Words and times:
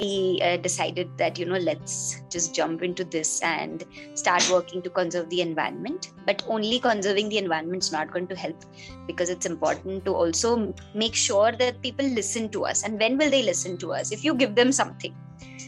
we 0.00 0.40
uh, 0.44 0.56
decided 0.58 1.08
that 1.18 1.38
you 1.38 1.44
know 1.44 1.56
let's 1.56 2.22
just 2.30 2.54
jump 2.54 2.82
into 2.82 3.02
this 3.02 3.42
and 3.42 3.84
start 4.14 4.48
working 4.50 4.80
to 4.80 4.90
conserve 4.90 5.28
the 5.28 5.40
environment. 5.40 6.12
But 6.24 6.44
only 6.46 6.78
conserving 6.78 7.30
the 7.30 7.38
environment 7.38 7.82
is 7.82 7.90
not 7.90 8.12
going 8.12 8.28
to 8.28 8.36
help 8.36 8.64
because 9.08 9.28
it's 9.28 9.46
important 9.46 10.04
to 10.04 10.14
also 10.14 10.72
make 10.94 11.16
sure 11.16 11.50
that 11.50 11.82
people 11.82 12.06
listen 12.06 12.48
to 12.50 12.64
us. 12.64 12.84
And 12.84 13.00
when 13.00 13.18
will 13.18 13.30
they 13.30 13.42
listen 13.42 13.76
to 13.78 13.92
us? 13.92 14.12
If 14.12 14.24
you 14.24 14.34
give 14.34 14.54
them 14.54 14.72
something. 14.72 15.14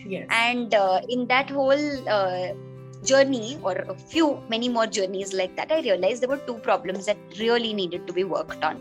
Yes. 0.06 0.27
and 0.31 0.72
uh, 0.74 1.01
in 1.08 1.26
that 1.26 1.51
whole 1.51 2.08
uh, 2.08 2.54
journey 3.04 3.58
or 3.62 3.72
a 3.72 3.94
few 3.94 4.42
many 4.49 4.69
more 4.69 4.87
journeys 4.87 5.35
like 5.35 5.54
that 5.56 5.71
i 5.71 5.81
realized 5.81 6.22
there 6.22 6.28
were 6.28 6.40
two 6.47 6.54
problems 6.54 7.04
that 7.06 7.19
really 7.38 7.74
needed 7.74 8.06
to 8.06 8.12
be 8.12 8.24
worked 8.24 8.65
on. 8.65 8.76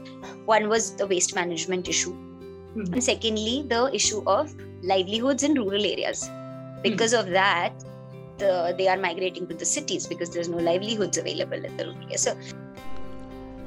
One 0.45 0.70
was 0.70 0.95
the 0.95 1.07
waste 1.07 1.36
management 1.36 1.89
issue 1.89 2.16
mm-hmm. 2.75 2.93
and 2.93 3.04
secondly 3.04 3.65
the 3.67 3.89
issue 3.93 4.21
of 4.27 4.54
livelihoods 4.81 5.43
in 5.43 5.54
rural 5.54 5.85
areas 5.85 6.29
because 6.84 7.13
mm-hmm. 7.13 7.27
of 7.27 7.34
that 7.34 7.73
the, 8.38 8.73
they 8.77 8.88
are 8.88 8.98
migrating 8.98 9.48
to 9.48 9.53
the 9.53 9.66
cities 9.66 10.07
because 10.07 10.30
there's 10.30 10.49
no 10.49 10.57
livelihoods 10.57 11.17
available 11.17 11.63
in 11.63 11.75
the 11.77 11.85
rural 11.85 12.03
areas 12.03 12.21
so 12.21 12.38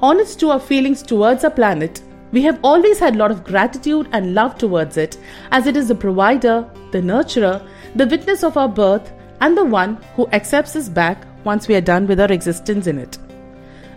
honest 0.01 0.39
to 0.39 0.49
our 0.49 0.59
feelings 0.59 1.01
towards 1.01 1.43
our 1.43 1.51
planet 1.51 2.01
we 2.31 2.41
have 2.41 2.59
always 2.63 2.97
had 2.97 3.15
a 3.15 3.17
lot 3.17 3.29
of 3.29 3.43
gratitude 3.43 4.09
and 4.11 4.33
love 4.33 4.57
towards 4.57 4.97
it 4.97 5.17
as 5.51 5.67
it 5.67 5.77
is 5.77 5.87
the 5.87 5.95
provider 5.95 6.67
the 6.91 7.01
nurturer 7.01 7.65
the 7.95 8.07
witness 8.07 8.43
of 8.43 8.57
our 8.57 8.67
birth 8.67 9.11
and 9.41 9.57
the 9.57 9.63
one 9.63 9.95
who 10.15 10.27
accepts 10.31 10.75
us 10.75 10.89
back 10.89 11.27
once 11.43 11.67
we 11.67 11.75
are 11.75 11.87
done 11.91 12.07
with 12.07 12.19
our 12.19 12.31
existence 12.31 12.87
in 12.87 12.97
it 12.97 13.17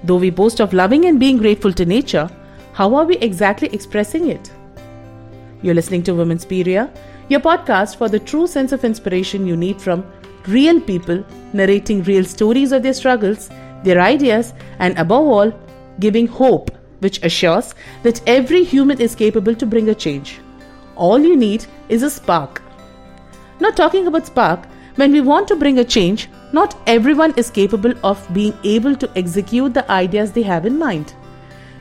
though 0.04 0.16
we 0.24 0.30
boast 0.30 0.60
of 0.60 0.72
loving 0.72 1.06
and 1.06 1.18
being 1.18 1.38
grateful 1.38 1.72
to 1.72 1.86
nature 1.86 2.28
how 2.74 2.94
are 2.94 3.06
we 3.06 3.16
exactly 3.28 3.68
expressing 3.72 4.28
it 4.28 4.52
you're 5.66 5.74
listening 5.74 6.04
to 6.04 6.14
Women's 6.14 6.46
Womenspedia, 6.46 6.88
your 7.28 7.40
podcast 7.40 7.96
for 7.96 8.08
the 8.08 8.20
true 8.20 8.46
sense 8.46 8.70
of 8.70 8.84
inspiration 8.84 9.46
you 9.48 9.56
need 9.56 9.82
from 9.82 10.06
real 10.46 10.80
people 10.80 11.24
narrating 11.52 12.04
real 12.04 12.24
stories 12.24 12.70
of 12.70 12.84
their 12.84 12.92
struggles, 12.92 13.50
their 13.82 14.00
ideas, 14.00 14.54
and 14.78 14.96
above 14.96 15.26
all, 15.26 15.52
giving 15.98 16.28
hope, 16.28 16.70
which 17.00 17.22
assures 17.24 17.74
that 18.04 18.22
every 18.28 18.62
human 18.62 19.00
is 19.00 19.16
capable 19.16 19.56
to 19.56 19.66
bring 19.66 19.88
a 19.88 19.94
change. 19.94 20.38
All 20.94 21.18
you 21.18 21.36
need 21.36 21.66
is 21.88 22.04
a 22.04 22.10
spark. 22.10 22.62
Not 23.58 23.76
talking 23.76 24.06
about 24.06 24.26
spark, 24.26 24.66
when 24.94 25.10
we 25.10 25.20
want 25.20 25.48
to 25.48 25.56
bring 25.56 25.80
a 25.80 25.84
change, 25.84 26.28
not 26.52 26.78
everyone 26.86 27.34
is 27.36 27.50
capable 27.50 27.92
of 28.04 28.24
being 28.32 28.54
able 28.62 28.94
to 28.94 29.10
execute 29.16 29.74
the 29.74 29.90
ideas 29.90 30.30
they 30.30 30.42
have 30.42 30.64
in 30.64 30.78
mind. 30.78 31.12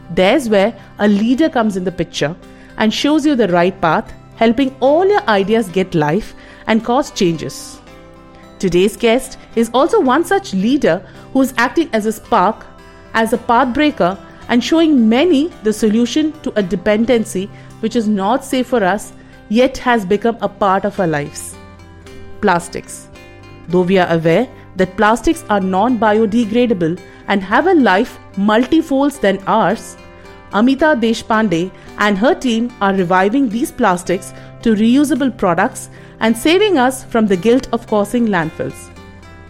There's 0.09 0.49
where 0.49 0.75
a 0.97 1.07
leader 1.07 1.49
comes 1.49 1.77
in 1.77 1.83
the 1.83 1.91
picture 1.91 2.35
and 2.77 2.93
shows 2.93 3.25
you 3.25 3.35
the 3.35 3.47
right 3.49 3.79
path, 3.81 4.13
helping 4.35 4.75
all 4.79 5.07
your 5.07 5.27
ideas 5.29 5.69
get 5.69 5.95
life 5.95 6.33
and 6.67 6.83
cause 6.83 7.11
changes. 7.11 7.79
Today's 8.59 8.97
guest 8.97 9.37
is 9.55 9.69
also 9.73 9.99
one 9.99 10.23
such 10.23 10.53
leader 10.53 10.97
who 11.33 11.41
is 11.41 11.53
acting 11.57 11.89
as 11.93 12.05
a 12.05 12.11
spark, 12.11 12.65
as 13.13 13.33
a 13.33 13.37
path 13.37 13.73
breaker, 13.73 14.17
and 14.47 14.63
showing 14.63 15.09
many 15.09 15.47
the 15.63 15.73
solution 15.73 16.31
to 16.41 16.53
a 16.57 16.63
dependency 16.63 17.47
which 17.79 17.95
is 17.95 18.07
not 18.07 18.43
safe 18.45 18.67
for 18.67 18.83
us 18.83 19.13
yet 19.49 19.77
has 19.77 20.05
become 20.05 20.37
a 20.41 20.49
part 20.49 20.85
of 20.85 20.99
our 20.99 21.07
lives. 21.07 21.55
Plastics. 22.41 23.09
Though 23.67 23.81
we 23.81 23.97
are 23.97 24.11
aware 24.11 24.47
that 24.75 24.97
plastics 24.97 25.43
are 25.49 25.59
non 25.59 25.97
biodegradable 25.99 26.99
and 27.27 27.41
have 27.41 27.67
a 27.67 27.73
life 27.73 28.17
multifolds 28.35 29.19
than 29.19 29.43
ours, 29.47 29.97
Amita 30.55 30.95
Deshpande 30.99 31.69
and 31.97 32.17
her 32.17 32.33
team 32.33 32.71
are 32.79 32.93
reviving 32.93 33.49
these 33.49 33.71
plastics 33.71 34.33
to 34.61 34.73
reusable 34.73 35.37
products 35.37 35.89
and 36.21 36.35
saving 36.35 36.77
us 36.77 37.03
from 37.03 37.27
the 37.27 37.35
guilt 37.35 37.67
of 37.73 37.87
causing 37.87 38.27
landfills. 38.27 38.89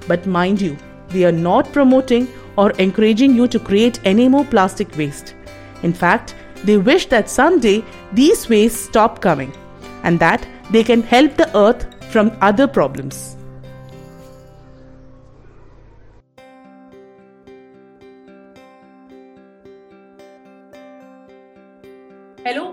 But 0.07 0.25
mind 0.25 0.59
you, 0.59 0.75
we 1.13 1.23
are 1.23 1.31
not 1.31 1.71
promoting 1.71 2.27
or 2.57 2.71
encouraging 2.71 3.35
you 3.35 3.47
to 3.49 3.59
create 3.59 3.99
any 4.03 4.27
more 4.27 4.45
plastic 4.45 4.97
waste. 4.97 5.35
In 5.83 5.93
fact, 5.93 6.33
they 6.63 6.77
wish 6.77 7.05
that 7.07 7.29
someday 7.29 7.83
these 8.13 8.49
wastes 8.49 8.81
stop 8.81 9.21
coming 9.21 9.53
and 10.01 10.19
that 10.19 10.47
they 10.71 10.83
can 10.83 11.03
help 11.03 11.35
the 11.35 11.55
earth 11.55 11.85
from 12.11 12.35
other 12.41 12.67
problems. 12.67 13.34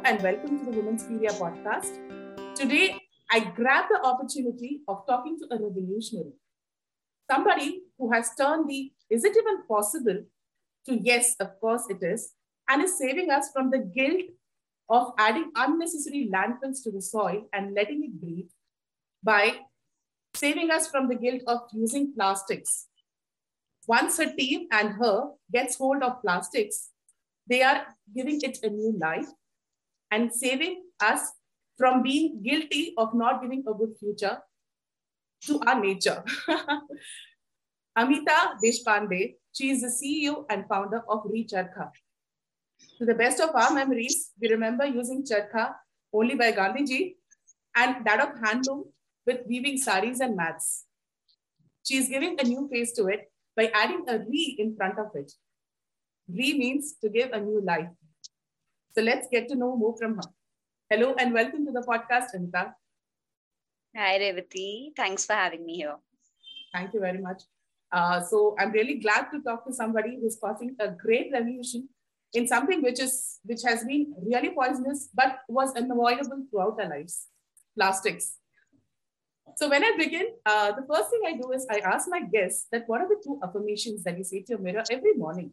And 0.05 0.21
welcome 0.21 0.59
to 0.59 0.65
the 0.65 0.73
Womenspedia 0.73 1.31
podcast. 1.39 1.97
Today, 2.57 2.99
I 3.31 3.39
grab 3.39 3.85
the 3.89 4.05
opportunity 4.05 4.81
of 4.89 5.07
talking 5.07 5.39
to 5.39 5.45
a 5.55 5.63
revolutionary, 5.63 6.33
somebody 7.31 7.83
who 7.97 8.11
has 8.11 8.35
turned 8.35 8.69
the 8.69 8.91
is 9.11 9.23
it 9.23 9.37
even 9.37 9.63
possible 9.69 10.25
to 10.87 10.99
yes, 11.01 11.37
of 11.39 11.61
course 11.61 11.85
it 11.89 12.03
is, 12.03 12.33
and 12.69 12.83
is 12.83 12.99
saving 12.99 13.31
us 13.31 13.51
from 13.53 13.71
the 13.71 13.79
guilt 13.79 14.23
of 14.89 15.13
adding 15.19 15.53
unnecessary 15.55 16.29
landfills 16.35 16.83
to 16.83 16.91
the 16.91 17.01
soil 17.01 17.47
and 17.53 17.73
letting 17.73 18.03
it 18.03 18.21
breathe 18.21 18.51
by 19.23 19.53
saving 20.35 20.73
us 20.73 20.89
from 20.89 21.07
the 21.07 21.15
guilt 21.15 21.43
of 21.47 21.61
using 21.73 22.13
plastics. 22.13 22.89
Once 23.87 24.19
her 24.19 24.33
team 24.35 24.67
and 24.73 24.95
her 24.95 25.31
gets 25.53 25.77
hold 25.77 26.03
of 26.03 26.21
plastics, 26.23 26.89
they 27.49 27.63
are 27.63 27.87
giving 28.13 28.41
it 28.43 28.59
a 28.65 28.69
new 28.69 28.99
life 28.99 29.29
and 30.13 30.33
saving 30.33 30.83
us 31.01 31.33
from 31.77 32.03
being 32.03 32.43
guilty 32.43 32.95
of 32.97 33.15
not 33.15 33.43
giving 33.43 33.65
a 33.67 33.75
good 33.75 33.95
future 33.99 34.39
to 35.47 35.61
our 35.67 35.81
nature. 35.81 36.23
Amita 37.97 38.39
Deshpande, 38.63 39.35
she 39.53 39.71
is 39.71 39.81
the 39.81 39.89
CEO 39.89 40.45
and 40.51 40.65
founder 40.69 41.03
of 41.09 41.25
Recharkha. 41.25 41.91
To 42.99 43.07
the 43.07 43.15
best 43.15 43.41
of 43.41 43.55
our 43.55 43.73
memories, 43.73 44.31
we 44.41 44.49
remember 44.49 44.87
using 44.87 45.25
charkha 45.25 45.75
only 46.13 46.35
by 46.35 46.53
Gandhiji 46.53 47.17
and 47.77 48.05
that 48.07 48.21
of 48.21 48.31
handloom 48.43 48.85
with 49.27 49.41
weaving 49.47 49.79
saris 49.79 50.21
and 50.21 50.37
mats. 50.37 50.85
She 51.85 51.97
is 51.97 52.09
giving 52.09 52.39
a 52.39 52.45
new 52.45 52.69
face 52.69 52.93
to 52.93 53.07
it 53.07 53.31
by 53.57 53.71
adding 53.75 54.05
a 54.09 54.19
re 54.19 54.57
in 54.59 54.77
front 54.77 54.99
of 54.99 55.07
it. 55.15 55.33
Re 56.29 56.57
means 56.59 56.95
to 57.03 57.09
give 57.09 57.31
a 57.33 57.41
new 57.41 57.61
life. 57.61 57.89
So 58.95 59.01
let's 59.01 59.27
get 59.33 59.49
to 59.49 59.55
know 59.55 59.75
more 59.75 59.97
from 59.97 60.17
her. 60.17 60.29
Hello 60.91 61.15
and 61.19 61.33
welcome 61.33 61.65
to 61.65 61.73
the 61.73 61.81
podcast, 61.81 62.35
Amita. 62.35 62.75
Hi, 63.97 64.19
Revati. 64.19 64.91
Thanks 64.95 65.25
for 65.25 65.33
having 65.33 65.65
me 65.65 65.77
here. 65.77 65.97
Thank 66.75 66.93
you 66.93 67.01
very 67.01 67.19
much. 67.19 67.43
Uh, 67.91 68.23
so 68.23 68.55
I'm 68.59 68.71
really 68.73 68.95
glad 68.95 69.31
to 69.33 69.41
talk 69.41 69.67
to 69.67 69.73
somebody 69.73 70.19
who's 70.21 70.37
causing 70.39 70.77
a 70.79 70.89
great 70.89 71.31
revolution 71.33 71.89
in 72.35 72.47
something 72.47 72.83
which 72.83 73.01
is 73.01 73.39
which 73.45 73.63
has 73.65 73.85
been 73.85 74.15
really 74.23 74.51
poisonous 74.51 75.09
but 75.15 75.41
was 75.49 75.75
unavoidable 75.75 76.45
throughout 76.51 76.81
our 76.81 76.89
lives 76.89 77.27
plastics 77.77 78.39
so 79.57 79.69
when 79.69 79.85
i 79.85 79.93
begin 79.99 80.29
uh, 80.47 80.73
the 80.73 80.87
first 80.91 81.11
thing 81.11 81.21
i 81.27 81.33
do 81.37 81.53
is 81.53 81.67
i 81.71 81.79
ask 81.93 82.09
my 82.09 82.21
guests 82.21 82.69
that 82.73 82.85
what 82.87 83.03
are 83.03 83.09
the 83.09 83.21
two 83.23 83.39
affirmations 83.45 84.03
that 84.03 84.17
you 84.17 84.25
say 84.25 84.41
to 84.41 84.53
your 84.53 84.61
mirror 84.61 84.83
every 84.91 85.13
morning 85.13 85.51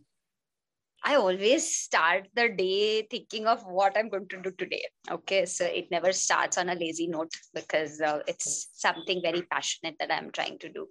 I 1.04 1.16
always 1.16 1.76
start 1.76 2.28
the 2.36 2.50
day 2.50 3.08
thinking 3.10 3.48
of 3.48 3.64
what 3.64 3.98
I'm 3.98 4.10
going 4.10 4.28
to 4.30 4.42
do 4.42 4.52
today. 4.52 4.86
Okay, 5.10 5.46
so 5.46 5.66
it 5.66 5.90
never 5.92 6.12
starts 6.12 6.58
on 6.58 6.70
a 6.70 6.76
lazy 6.76 7.08
note 7.08 7.32
because 7.54 8.02
uh, 8.02 8.20
it's 8.28 8.68
something 8.74 9.22
very 9.22 9.44
passionate 9.44 9.96
that 10.00 10.12
I'm 10.12 10.32
trying 10.32 10.60
to 10.60 10.70
do. 10.70 10.88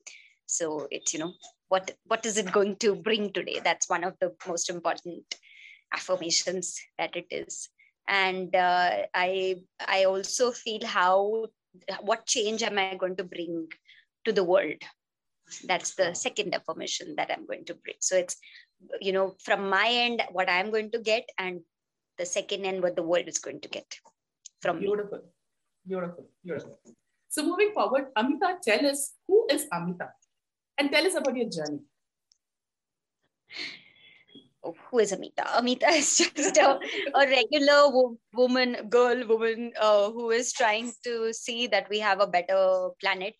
So 0.46 0.88
it's 0.90 1.12
you 1.12 1.20
know 1.20 1.34
what 1.68 1.90
what 2.04 2.24
is 2.24 2.38
it 2.38 2.50
going 2.50 2.76
to 2.76 2.94
bring 2.94 3.32
today? 3.32 3.60
That's 3.62 3.88
one 3.88 4.02
of 4.02 4.14
the 4.20 4.32
most 4.46 4.70
important 4.70 5.24
affirmations 5.92 6.80
that 6.98 7.14
it 7.14 7.26
is. 7.30 7.68
And 8.08 8.54
uh, 8.56 9.04
I 9.14 9.56
I 9.86 10.04
also 10.04 10.52
feel 10.52 10.86
how 10.86 11.46
what 12.00 12.26
change 12.26 12.62
am 12.62 12.78
I 12.78 12.94
going 12.94 13.16
to 13.16 13.24
bring 13.24 13.68
to 14.24 14.32
the 14.32 14.44
world? 14.44 14.82
That's 15.64 15.94
the 15.94 16.14
second 16.14 16.54
affirmation 16.54 17.14
that 17.16 17.30
I'm 17.30 17.46
going 17.46 17.66
to 17.66 17.74
bring. 17.74 17.96
So 18.00 18.16
it's 18.16 18.36
you 19.00 19.12
know 19.12 19.34
from 19.42 19.68
my 19.68 19.88
end 19.88 20.22
what 20.32 20.48
i'm 20.48 20.70
going 20.70 20.90
to 20.90 20.98
get 20.98 21.28
and 21.38 21.60
the 22.18 22.26
second 22.26 22.64
end 22.64 22.82
what 22.82 22.96
the 22.96 23.02
world 23.02 23.28
is 23.28 23.38
going 23.38 23.60
to 23.60 23.68
get 23.68 23.98
from 24.60 24.80
beautiful. 24.80 25.18
Me. 25.18 25.24
beautiful. 25.86 26.24
Beautiful. 26.44 26.78
So 27.28 27.44
moving 27.44 27.72
forward 27.74 28.06
amita 28.16 28.56
tell 28.62 28.86
us 28.86 29.14
who 29.26 29.46
is 29.50 29.66
amita? 29.72 30.08
And 30.78 30.92
tell 30.92 31.04
us 31.04 31.14
about 31.14 31.36
your 31.36 31.50
journey. 31.50 31.80
Oh, 34.62 34.74
who 34.90 34.98
is 34.98 35.12
Amita? 35.12 35.56
Amita 35.56 35.88
is 35.88 36.16
just 36.34 36.56
a, 36.56 36.78
a 37.14 37.26
regular 37.26 37.90
wo- 37.90 38.18
woman, 38.34 38.88
girl, 38.88 39.26
woman 39.26 39.72
uh, 39.80 40.10
who 40.10 40.30
is 40.30 40.52
trying 40.52 40.92
to 41.04 41.32
see 41.32 41.66
that 41.68 41.88
we 41.88 41.98
have 42.00 42.20
a 42.20 42.26
better 42.26 42.90
planet 43.00 43.34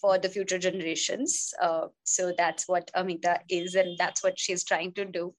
for 0.00 0.18
the 0.18 0.28
future 0.28 0.58
generations. 0.58 1.52
Uh, 1.60 1.88
so 2.04 2.32
that's 2.36 2.68
what 2.68 2.90
Amita 2.94 3.40
is, 3.48 3.74
and 3.74 3.96
that's 3.98 4.22
what 4.22 4.38
she's 4.38 4.64
trying 4.64 4.92
to 4.94 5.04
do. 5.04 5.34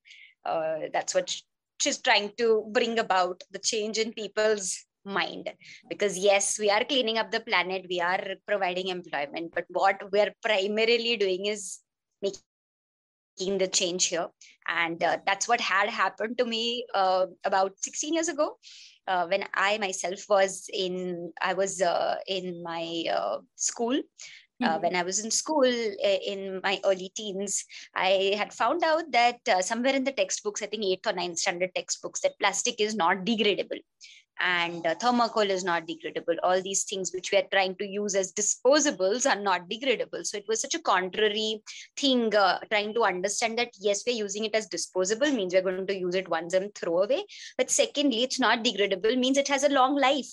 Uh, 0.46 0.90
that's 0.94 1.16
what 1.16 1.36
she's 1.82 2.00
trying 2.00 2.32
to 2.38 2.64
bring 2.72 3.00
about 3.00 3.44
the 3.52 3.60
change 3.60 3.98
in 3.98 4.14
people's 4.14 4.86
mind 5.04 5.50
because 5.90 6.18
yes 6.18 6.60
we 6.60 6.70
are 6.70 6.84
cleaning 6.84 7.18
up 7.18 7.32
the 7.32 7.40
planet 7.40 7.86
we 7.90 8.00
are 8.00 8.36
providing 8.48 8.88
employment 8.88 9.52
but 9.54 9.66
what 9.70 10.00
we're 10.12 10.34
primarily 10.44 11.18
doing 11.18 11.48
is 11.48 11.80
making 12.22 13.58
the 13.58 13.68
change 13.68 14.06
here 14.06 14.28
and 14.68 15.04
uh, 15.04 15.18
that's 15.26 15.48
what 15.48 15.60
had 15.60 15.90
happened 15.90 16.38
to 16.38 16.46
me 16.46 16.86
uh, 16.94 17.26
about 17.46 17.74
16 17.80 18.14
years 18.14 18.28
ago 18.28 18.58
uh, 19.08 19.26
when 19.26 19.44
i 19.56 19.78
myself 19.80 20.20
was 20.30 20.70
in 20.72 21.34
i 21.42 21.54
was 21.54 21.82
uh, 21.82 22.18
in 22.28 22.62
my 22.62 23.04
uh, 23.12 23.38
uh, 24.62 24.74
mm-hmm. 24.74 24.82
when 24.84 24.96
I 24.96 25.04
was 25.04 25.24
in 25.24 25.32
school 25.32 25.64
in 25.64 26.62
my 26.64 26.80
early 26.86 27.12
teens, 27.16 27.66
I 27.96 28.34
had 28.38 28.54
found 28.54 28.84
out 28.84 29.12
that 29.12 29.40
uh, 29.50 29.62
somewhere 29.62 29.96
in 29.96 30.04
the 30.04 30.12
textbooks, 30.12 30.62
I 30.62 30.68
think 30.68 30.84
eighth 30.84 31.08
or 31.08 31.14
ninth 31.14 31.40
standard 31.40 31.72
textbooks, 31.76 32.22
that 32.22 32.40
plastic 32.40 32.80
is 32.80 32.96
not 32.96 33.26
degradable 33.26 33.80
and 34.40 34.86
uh, 34.88 34.96
thermocol 34.96 35.48
is 35.50 35.64
not 35.64 35.88
degradable. 35.88 36.36
All 36.42 36.62
these 36.62 36.84
things 36.84 37.12
which 37.14 37.32
we 37.32 37.38
are 37.38 37.48
trying 37.52 37.76
to 37.76 37.86
use 37.86 38.16
as 38.16 38.34
disposables 38.34 39.30
are 39.30 39.40
not 39.40 39.70
degradable. 39.70 40.26
So 40.26 40.38
it 40.38 40.46
was 40.48 40.62
such 40.62 40.74
a 40.74 40.82
contrary 40.82 41.62
thing 41.96 42.34
uh, 42.36 42.60
trying 42.70 42.94
to 42.96 43.04
understand 43.04 43.60
that 43.60 43.70
yes 43.80 44.04
we're 44.06 44.16
using 44.16 44.46
it 44.46 44.56
as 44.56 44.68
disposable 44.68 45.32
means 45.32 45.54
we're 45.54 45.62
going 45.62 45.86
to 45.86 46.00
use 46.00 46.16
it 46.16 46.28
once 46.28 46.54
and 46.54 46.74
throw 46.74 47.04
away. 47.04 47.26
But 47.58 47.70
secondly 47.70 48.24
it's 48.24 48.40
not 48.40 48.64
degradable 48.64 49.18
means 49.18 49.38
it 49.38 49.48
has 49.48 49.64
a 49.64 49.70
long 49.70 49.96
life. 49.96 50.32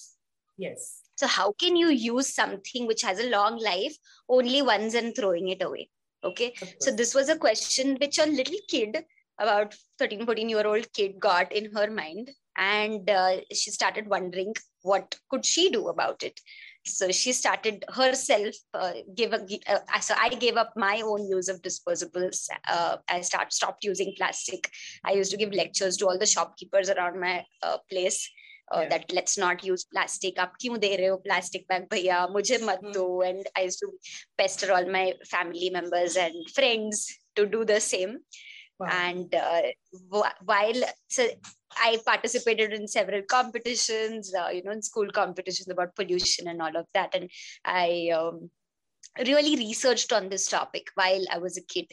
Yes 0.56 1.07
so 1.18 1.26
how 1.26 1.50
can 1.60 1.74
you 1.74 1.88
use 1.90 2.32
something 2.32 2.86
which 2.86 3.02
has 3.02 3.18
a 3.18 3.30
long 3.30 3.58
life 3.58 3.96
only 4.28 4.62
once 4.62 4.94
and 4.94 5.16
throwing 5.16 5.48
it 5.48 5.62
away? 5.62 5.88
Okay 6.22 6.52
so 6.80 6.90
this 6.90 7.14
was 7.14 7.28
a 7.28 7.38
question 7.44 7.96
which 8.00 8.18
a 8.18 8.26
little 8.26 8.60
kid 8.68 8.98
about 9.38 9.74
13 9.98 10.26
14 10.26 10.48
year 10.48 10.66
old 10.66 10.92
kid 10.92 11.18
got 11.18 11.52
in 11.52 11.72
her 11.74 11.90
mind. 11.90 12.30
And 12.56 13.08
uh, 13.08 13.36
she 13.52 13.70
started 13.70 14.08
wondering 14.08 14.54
what 14.82 15.16
could 15.30 15.44
she 15.44 15.70
do 15.70 15.88
about 15.88 16.22
it. 16.22 16.40
So 16.84 17.10
she 17.10 17.32
started 17.32 17.84
herself 17.88 18.54
uh, 18.74 18.92
give 19.14 19.32
a, 19.32 19.40
uh, 19.66 20.00
so 20.00 20.14
i 20.18 20.28
gave 20.30 20.56
up 20.56 20.72
my 20.74 21.02
own 21.04 21.26
use 21.28 21.48
of 21.48 21.60
disposables 21.60 22.48
uh, 22.66 22.96
i 23.10 23.20
start 23.20 23.52
stopped 23.52 23.84
using 23.84 24.14
plastic. 24.16 24.70
I 25.04 25.12
used 25.12 25.30
to 25.32 25.36
give 25.36 25.52
lectures 25.52 25.96
to 25.98 26.06
all 26.06 26.18
the 26.18 26.32
shopkeepers 26.34 26.88
around 26.90 27.20
my 27.20 27.44
uh, 27.62 27.78
place 27.90 28.30
uh, 28.73 28.81
yeah. 28.81 28.89
that 28.89 29.11
let's 29.13 29.37
not 29.37 29.63
use 29.63 29.85
plastic 29.93 30.39
आप 30.39 30.53
क्यों 30.61 30.79
दे 30.79 30.95
रहे 30.95 31.07
हो 31.07 31.21
plastic 31.27 31.67
bag 31.71 31.89
भैया 31.91 32.25
मुझे 32.37 32.57
मत 32.63 32.79
दो 32.93 33.07
and 33.29 33.51
I 33.57 33.65
used 33.69 33.83
to 33.85 33.91
pester 34.37 34.71
all 34.73 34.89
my 34.97 35.13
family 35.33 35.69
members 35.69 36.15
and 36.15 36.49
friends 36.55 37.05
to 37.35 37.45
do 37.45 37.65
the 37.65 37.79
same 37.79 38.17
wow. 38.79 38.87
and 38.91 39.35
uh, 39.35 39.61
while 40.45 40.83
so 41.07 41.27
I 41.77 41.99
participated 42.05 42.73
in 42.73 42.87
several 42.87 43.21
competitions, 43.23 44.33
uh, 44.33 44.49
you 44.49 44.63
know, 44.63 44.71
in 44.71 44.81
school 44.81 45.09
competitions 45.11 45.69
about 45.69 45.95
pollution 45.95 46.47
and 46.47 46.61
all 46.61 46.75
of 46.75 46.85
that. 46.93 47.13
And 47.15 47.29
I 47.65 48.11
um, 48.15 48.49
really 49.25 49.55
researched 49.55 50.13
on 50.13 50.29
this 50.29 50.47
topic 50.47 50.87
while 50.95 51.23
I 51.31 51.37
was 51.37 51.57
a 51.57 51.63
kid. 51.63 51.91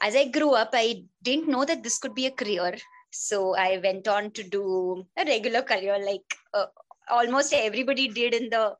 As 0.00 0.14
I 0.14 0.28
grew 0.28 0.52
up, 0.52 0.70
I 0.72 1.04
didn't 1.22 1.48
know 1.48 1.64
that 1.64 1.82
this 1.82 1.98
could 1.98 2.14
be 2.14 2.26
a 2.26 2.30
career. 2.30 2.76
So 3.11 3.55
I 3.55 3.79
went 3.83 4.07
on 4.07 4.31
to 4.31 4.43
do 4.43 5.05
a 5.17 5.25
regular 5.25 5.61
career 5.61 5.97
like 6.03 6.35
uh, 6.53 6.65
almost 7.09 7.53
everybody 7.53 8.07
did 8.07 8.33
in 8.33 8.49
the 8.49 8.75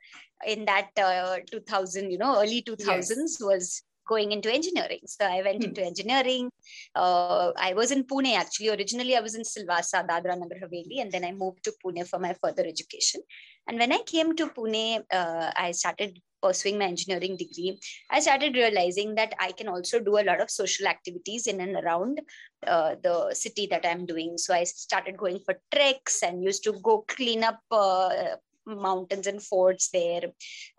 in 0.45 0.66
that 0.66 0.89
uh, 0.98 1.38
2000 1.51 2.10
you 2.10 2.18
know 2.18 2.42
early 2.42 2.63
2000s 2.63 2.88
yes. 2.88 3.38
was 3.42 3.83
going 4.07 4.31
into 4.31 4.51
engineering. 4.51 5.00
So 5.06 5.25
I 5.25 5.42
went 5.42 5.63
hmm. 5.63 5.69
into 5.69 5.83
engineering. 5.83 6.50
Uh, 6.95 7.51
I 7.56 7.74
was 7.74 7.92
in 7.92 8.04
Pune 8.04 8.33
actually. 8.36 8.69
Originally, 8.69 9.16
I 9.16 9.22
was 9.22 9.36
in 9.36 9.44
Silvassa, 9.44 10.07
Dadra 10.07 10.38
Nagar 10.38 10.60
Haveli, 10.63 11.01
and 11.01 11.12
then 11.12 11.24
I 11.24 11.31
moved 11.31 11.63
to 11.66 11.74
Pune 11.84 12.07
for 12.07 12.19
my 12.19 12.34
further 12.42 12.66
education. 12.66 13.22
And 13.68 13.80
when 13.80 13.94
I 13.94 14.00
came 14.00 14.36
to 14.36 14.48
Pune, 14.48 15.04
uh, 15.19 15.51
I 15.56 15.72
started 15.72 16.19
pursuing 16.42 16.78
my 16.78 16.86
engineering 16.86 17.38
degree. 17.38 17.80
I 18.10 18.20
started 18.20 18.56
realizing 18.56 19.16
that 19.16 19.34
I 19.40 19.52
can 19.52 19.68
also 19.68 20.00
do 20.00 20.18
a 20.18 20.24
lot 20.24 20.42
of 20.42 20.50
social 20.50 20.88
activities 20.88 21.48
in 21.48 21.62
and 21.62 21.76
around 21.76 22.22
uh, 22.66 22.96
the 23.02 23.34
city 23.34 23.68
that 23.72 23.86
I'm 23.86 24.06
doing. 24.06 24.38
So 24.38 24.54
I 24.54 24.64
started 24.64 25.18
going 25.18 25.40
for 25.46 25.56
treks 25.74 26.24
and 26.24 26.44
used 26.44 26.64
to 26.66 26.74
go 26.84 27.06
clean 27.08 27.44
up 27.44 27.60
uh, 27.72 28.36
mountains 28.66 29.28
and 29.28 29.42
forts 29.42 29.90
there. 29.90 30.24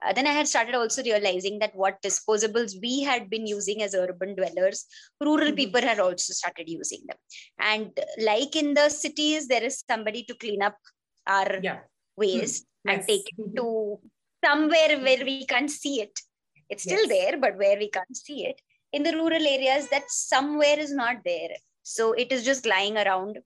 Uh, 0.05 0.13
then 0.13 0.27
I 0.27 0.33
had 0.33 0.49
started 0.49 0.75
also 0.75 1.03
realizing 1.03 1.59
that 1.61 1.75
what 1.75 2.03
disposables 2.03 2.75
we 2.81 3.03
had 3.03 3.29
been 3.29 3.47
using 3.47 3.83
as 3.83 3.95
urban 3.95 4.35
dwellers, 4.35 4.87
rural 5.21 5.49
mm-hmm. 5.49 5.57
people 5.57 5.81
had 5.81 5.99
also 5.99 6.33
started 6.33 6.69
using 6.69 7.01
them. 7.07 7.17
And 7.59 7.99
like 8.19 8.57
in 8.57 8.75
the 8.75 8.89
cities, 8.89 9.49
there 9.49 9.65
is 9.65 9.83
somebody 9.89 10.25
to 10.25 10.35
clean 10.35 10.63
up 10.63 10.77
our 11.27 11.59
yeah. 11.63 11.81
waste 12.17 12.65
mm-hmm. 12.65 12.91
and 12.91 12.99
yes. 12.99 13.07
take 13.07 13.29
it 13.29 13.41
mm-hmm. 13.41 13.57
to 13.57 13.99
somewhere 14.45 14.99
where 15.01 15.25
we 15.25 15.47
can't 15.47 15.71
see 15.71 16.01
it. 16.01 16.19
It's 16.69 16.85
still 16.85 17.07
yes. 17.07 17.09
there, 17.09 17.39
but 17.39 17.59
where 17.59 17.79
we 17.79 17.91
can't 17.91 18.17
see 18.17 18.47
it. 18.47 18.61
In 18.93 19.03
the 19.03 19.13
rural 19.13 19.47
areas, 19.47 19.89
that 19.89 20.11
somewhere 20.11 20.79
is 20.79 20.93
not 20.93 21.17
there. 21.25 21.51
So 21.83 22.13
it 22.13 22.33
is 22.33 22.45
just 22.45 22.67
lying 22.67 22.97
around 22.97 23.39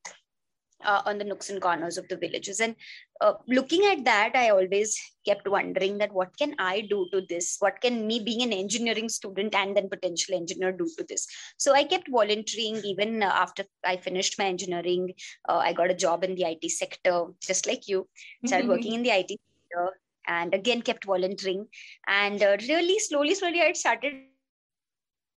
uh, 0.85 1.03
on 1.07 1.19
the 1.19 1.25
nooks 1.25 1.51
and 1.51 1.61
corners 1.61 1.99
of 1.99 2.07
the 2.09 2.17
villages 2.17 2.61
and 2.61 2.75
uh, 3.21 3.33
looking 3.49 3.85
at 3.87 4.05
that 4.05 4.33
i 4.35 4.51
always 4.51 4.97
kept 5.25 5.49
wondering 5.49 5.97
that 5.99 6.13
what 6.13 6.37
can 6.37 6.55
i 6.59 6.81
do 6.83 7.07
to 7.13 7.23
this 7.29 7.57
what 7.61 7.81
can 7.81 8.07
me 8.07 8.21
being 8.21 8.43
an 8.43 8.53
engineering 8.53 9.09
student 9.09 9.55
and 9.55 9.77
then 9.77 9.89
potential 9.89 10.35
engineer 10.35 10.73
do 10.73 10.89
to 10.99 11.05
this 11.09 11.27
so 11.57 11.73
i 11.75 11.83
kept 11.83 12.09
volunteering 12.11 12.77
even 12.85 13.23
after 13.23 13.65
i 13.85 13.97
finished 13.97 14.39
my 14.39 14.47
engineering 14.47 15.13
uh, 15.49 15.59
i 15.59 15.73
got 15.73 15.91
a 15.91 15.95
job 15.95 16.23
in 16.23 16.35
the 16.35 16.45
it 16.45 16.71
sector 16.71 17.27
just 17.41 17.67
like 17.67 17.89
you 17.89 18.07
started 18.45 18.65
mm-hmm. 18.65 18.71
working 18.77 18.95
in 18.95 19.03
the 19.03 19.11
it 19.11 19.29
sector 19.31 19.99
and 20.27 20.55
again 20.55 20.83
kept 20.83 21.05
volunteering 21.05 21.67
and 22.07 22.43
uh, 22.43 22.57
really 22.69 22.99
slowly 22.99 23.35
slowly 23.35 23.61
i 23.61 23.73
started 23.73 24.15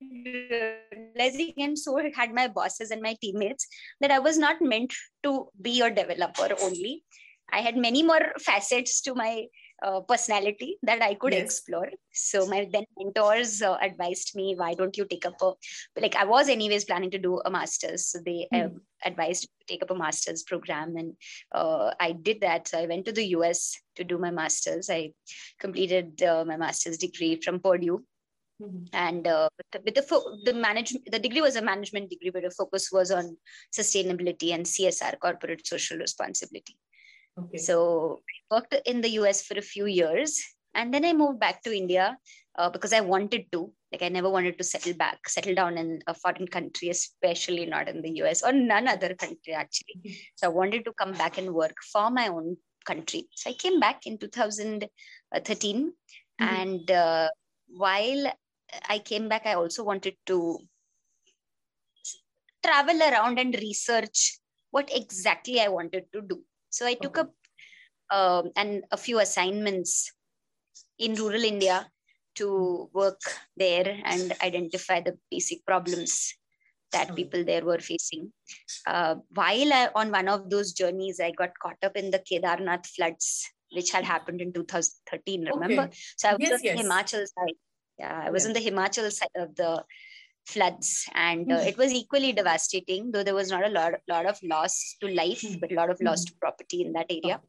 realizing 0.01 1.53
and 1.57 1.77
so 1.77 1.97
had 2.15 2.33
my 2.33 2.47
bosses 2.47 2.91
and 2.91 3.01
my 3.01 3.15
teammates 3.21 3.67
that 3.99 4.11
I 4.11 4.19
was 4.19 4.37
not 4.37 4.61
meant 4.61 4.93
to 5.23 5.47
be 5.61 5.81
a 5.81 5.89
developer 5.89 6.49
only. 6.61 7.03
I 7.51 7.61
had 7.61 7.75
many 7.77 8.03
more 8.03 8.31
facets 8.39 9.01
to 9.01 9.15
my 9.15 9.45
uh, 9.81 10.01
personality 10.01 10.77
that 10.83 11.01
I 11.01 11.13
could 11.15 11.33
yes. 11.33 11.43
explore. 11.43 11.89
So 12.13 12.45
my 12.47 12.67
then 12.71 12.85
mentors 12.97 13.61
uh, 13.61 13.77
advised 13.81 14.35
me, 14.35 14.55
why 14.57 14.73
don't 14.73 14.97
you 14.97 15.05
take 15.05 15.25
up 15.25 15.41
a 15.41 15.53
like 15.99 16.15
I 16.15 16.25
was 16.25 16.49
anyways 16.49 16.85
planning 16.85 17.11
to 17.11 17.19
do 17.19 17.39
a 17.45 17.49
master's. 17.49 18.07
So 18.07 18.19
they 18.25 18.47
mm. 18.53 18.75
advised 19.03 19.43
to 19.43 19.49
take 19.67 19.83
up 19.83 19.91
a 19.91 19.95
master's 19.95 20.43
program, 20.43 20.95
and 20.97 21.13
uh, 21.53 21.91
I 21.99 22.11
did 22.11 22.41
that. 22.41 22.67
So 22.67 22.79
I 22.79 22.85
went 22.85 23.05
to 23.05 23.11
the 23.11 23.27
US 23.37 23.75
to 23.95 24.03
do 24.03 24.17
my 24.17 24.31
master's. 24.31 24.89
I 24.89 25.13
completed 25.59 26.21
uh, 26.23 26.45
my 26.45 26.57
master's 26.57 26.97
degree 26.97 27.39
from 27.41 27.59
Purdue 27.59 28.03
Mm-hmm. 28.61 28.83
And 28.91 29.27
uh, 29.27 29.49
with 29.85 29.95
the, 29.95 30.01
fo- 30.01 30.37
the 30.43 30.53
management, 30.53 31.09
the 31.09 31.19
degree 31.19 31.41
was 31.41 31.55
a 31.55 31.61
management 31.61 32.09
degree, 32.09 32.29
but 32.29 32.43
the 32.43 32.51
focus 32.51 32.89
was 32.91 33.09
on 33.11 33.37
sustainability 33.73 34.53
and 34.53 34.65
CSR, 34.65 35.19
corporate 35.19 35.65
social 35.65 35.97
responsibility. 35.97 36.75
Okay. 37.45 37.57
So 37.57 38.21
I 38.51 38.55
worked 38.55 38.75
in 38.85 39.01
the 39.01 39.09
US 39.21 39.43
for 39.43 39.57
a 39.57 39.61
few 39.61 39.85
years, 39.85 40.41
and 40.73 40.93
then 40.93 41.05
I 41.05 41.13
moved 41.13 41.39
back 41.39 41.61
to 41.63 41.75
India 41.75 42.17
uh, 42.57 42.69
because 42.69 42.93
I 42.93 43.01
wanted 43.01 43.51
to. 43.51 43.71
Like 43.91 44.03
I 44.03 44.09
never 44.09 44.29
wanted 44.29 44.57
to 44.59 44.63
settle 44.63 44.93
back, 44.93 45.27
settle 45.27 45.55
down 45.55 45.77
in 45.77 45.99
a 46.05 46.13
foreign 46.13 46.47
country, 46.47 46.89
especially 46.89 47.65
not 47.65 47.87
in 47.89 48.03
the 48.03 48.11
US 48.21 48.43
or 48.43 48.51
none 48.51 48.87
other 48.87 49.15
country 49.15 49.53
actually. 49.53 49.95
Mm-hmm. 49.97 50.13
So 50.35 50.47
I 50.47 50.49
wanted 50.49 50.85
to 50.85 50.93
come 50.93 51.13
back 51.13 51.39
and 51.39 51.53
work 51.53 51.75
for 51.91 52.11
my 52.11 52.27
own 52.27 52.57
country. 52.85 53.27
So 53.33 53.49
I 53.49 53.53
came 53.53 53.79
back 53.79 54.05
in 54.05 54.19
2013, 54.19 54.89
mm-hmm. 55.33 56.43
and 56.43 56.91
uh, 56.91 57.29
while 57.67 58.31
I 58.87 58.99
came 58.99 59.27
back, 59.27 59.45
I 59.45 59.55
also 59.55 59.83
wanted 59.83 60.15
to 60.27 60.59
travel 62.63 63.01
around 63.01 63.39
and 63.39 63.55
research 63.55 64.37
what 64.71 64.89
exactly 64.93 65.59
I 65.59 65.69
wanted 65.69 66.05
to 66.13 66.21
do. 66.21 66.43
So 66.69 66.85
I 66.85 66.93
took 66.93 67.17
up 67.17 67.31
um, 68.11 68.51
and 68.55 68.83
a 68.91 68.97
few 68.97 69.19
assignments 69.19 70.11
in 70.97 71.15
rural 71.15 71.43
India 71.43 71.87
to 72.35 72.89
work 72.93 73.21
there 73.57 73.97
and 74.05 74.33
identify 74.43 75.01
the 75.01 75.17
basic 75.29 75.65
problems 75.65 76.33
that 76.91 77.15
people 77.15 77.43
there 77.43 77.63
were 77.63 77.79
facing. 77.79 78.31
Uh, 78.87 79.15
while 79.29 79.73
I, 79.73 79.89
on 79.93 80.11
one 80.11 80.27
of 80.27 80.49
those 80.49 80.73
journeys, 80.73 81.19
I 81.19 81.31
got 81.31 81.51
caught 81.61 81.77
up 81.83 81.95
in 81.95 82.09
the 82.09 82.19
Kedarnath 82.19 82.87
floods, 82.87 83.47
which 83.71 83.91
had 83.91 84.05
happened 84.05 84.41
in 84.41 84.53
2013. 84.53 85.45
Remember? 85.45 85.83
Okay. 85.83 85.97
So 86.17 86.29
I 86.29 86.33
was 86.33 86.41
yes, 86.41 86.63
yes. 86.63 86.81
Himachal 86.81 87.25
side 87.27 87.55
yeah 87.99 88.23
i 88.25 88.29
was 88.29 88.43
yeah. 88.43 88.49
in 88.49 88.53
the 88.53 88.71
himachal 88.71 89.11
side 89.11 89.35
of 89.35 89.53
the 89.55 89.83
floods 90.49 91.07
and 91.13 91.51
uh, 91.51 91.63
it 91.69 91.77
was 91.77 91.91
equally 91.91 92.31
devastating 92.33 93.11
though 93.11 93.23
there 93.23 93.39
was 93.39 93.51
not 93.51 93.65
a 93.65 93.69
lot, 93.69 93.93
lot 94.07 94.25
of 94.25 94.37
loss 94.43 94.95
to 95.01 95.07
life 95.07 95.41
mm-hmm. 95.41 95.59
but 95.59 95.71
a 95.71 95.75
lot 95.75 95.89
of 95.89 96.01
loss 96.01 96.23
to 96.25 96.33
property 96.41 96.81
in 96.83 96.93
that 96.93 97.05
area. 97.09 97.39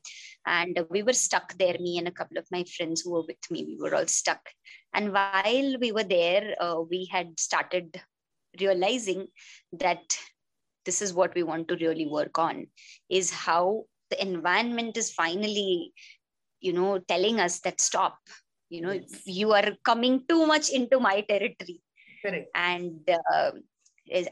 And 0.47 0.79
uh, 0.79 0.85
we 0.91 1.03
were 1.03 1.13
stuck 1.13 1.57
there 1.59 1.77
me 1.81 1.99
and 1.99 2.09
a 2.09 2.13
couple 2.21 2.39
of 2.39 2.47
my 2.51 2.65
friends 2.77 3.01
who 3.01 3.13
were 3.13 3.27
with 3.27 3.51
me. 3.51 3.65
We 3.69 3.79
were 3.81 3.95
all 3.95 4.07
stuck. 4.07 4.41
And 4.95 5.13
while 5.13 5.79
we 5.81 5.93
were 5.93 6.05
there 6.05 6.55
uh, 6.61 6.81
we 6.81 7.09
had 7.11 7.39
started 7.39 8.01
realizing 8.61 9.29
that 9.73 10.17
this 10.85 11.03
is 11.03 11.15
what 11.15 11.35
we 11.35 11.43
want 11.43 11.69
to 11.69 11.77
really 11.77 12.07
work 12.07 12.39
on 12.39 12.67
is 13.09 13.31
how 13.31 13.85
the 14.11 14.21
environment 14.21 14.97
is 14.97 15.13
finally 15.13 15.93
you 16.61 16.73
know 16.73 16.99
telling 16.99 17.41
us 17.41 17.61
that 17.61 17.81
stop. 17.81 18.19
You 18.69 18.83
know 18.83 18.93
yes. 18.93 19.23
you 19.27 19.53
are 19.53 19.71
coming 19.85 20.25
too 20.29 20.47
much 20.47 20.71
into 20.71 21.01
my 21.01 21.23
territory 21.23 21.81
Correct. 22.23 22.49
and 22.55 23.09
uh, 23.35 23.53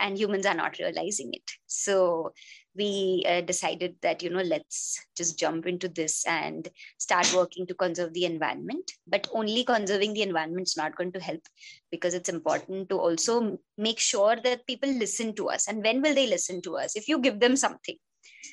and 0.00 0.18
humans 0.18 0.46
are 0.46 0.54
not 0.54 0.78
realizing 0.78 1.30
it. 1.32 1.50
So 1.66 2.32
we 2.74 3.24
uh, 3.28 3.40
decided 3.42 3.96
that 4.02 4.22
you 4.22 4.30
know 4.30 4.42
let's 4.42 5.04
just 5.16 5.38
jump 5.38 5.66
into 5.66 5.88
this 5.88 6.26
and 6.26 6.68
start 6.98 7.32
working 7.34 7.66
to 7.66 7.74
conserve 7.74 8.12
the 8.12 8.24
environment. 8.24 8.90
But 9.06 9.28
only 9.32 9.64
conserving 9.64 10.14
the 10.14 10.22
environment 10.22 10.66
is 10.66 10.76
not 10.76 10.96
going 10.96 11.12
to 11.12 11.20
help 11.20 11.42
because 11.90 12.14
it's 12.14 12.28
important 12.28 12.88
to 12.90 12.98
also 12.98 13.58
make 13.76 13.98
sure 13.98 14.36
that 14.36 14.66
people 14.66 14.90
listen 14.90 15.34
to 15.36 15.48
us. 15.48 15.68
And 15.68 15.82
when 15.82 16.02
will 16.02 16.14
they 16.14 16.26
listen 16.26 16.60
to 16.62 16.76
us? 16.76 16.96
If 16.96 17.08
you 17.08 17.18
give 17.20 17.40
them 17.40 17.56
something. 17.56 17.96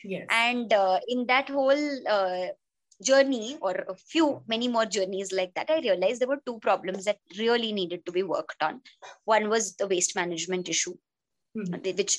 Yes. 0.03 0.27
and 0.29 0.71
uh, 0.71 0.99
in 1.07 1.25
that 1.27 1.49
whole 1.49 2.07
uh, 2.07 2.47
journey 3.09 3.57
or 3.61 3.73
a 3.93 3.95
few 3.95 4.27
many 4.47 4.67
more 4.75 4.85
journeys 4.97 5.31
like 5.39 5.53
that 5.55 5.69
i 5.69 5.79
realized 5.79 6.21
there 6.21 6.33
were 6.33 6.45
two 6.45 6.59
problems 6.59 7.05
that 7.05 7.19
really 7.39 7.71
needed 7.79 8.05
to 8.05 8.11
be 8.11 8.23
worked 8.23 8.61
on 8.69 8.79
one 9.25 9.49
was 9.49 9.75
the 9.75 9.87
waste 9.87 10.15
management 10.15 10.69
issue 10.75 10.95
mm-hmm. 11.57 11.97
which 11.97 12.17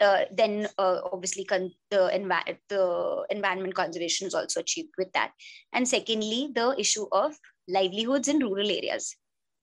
uh, 0.00 0.24
then 0.32 0.68
uh, 0.78 1.00
obviously 1.12 1.44
con- 1.44 1.72
the, 1.90 2.10
env- 2.14 2.58
the 2.68 3.24
environment 3.30 3.74
conservation 3.74 4.26
is 4.26 4.34
also 4.34 4.60
achieved 4.60 4.92
with 4.98 5.12
that 5.12 5.32
and 5.72 5.86
secondly 5.86 6.50
the 6.54 6.74
issue 6.78 7.06
of 7.12 7.34
livelihoods 7.68 8.28
in 8.28 8.38
rural 8.38 8.70
areas 8.70 9.16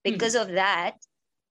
because 0.03 0.35
mm-hmm. 0.35 0.49
of 0.49 0.55
that 0.55 0.95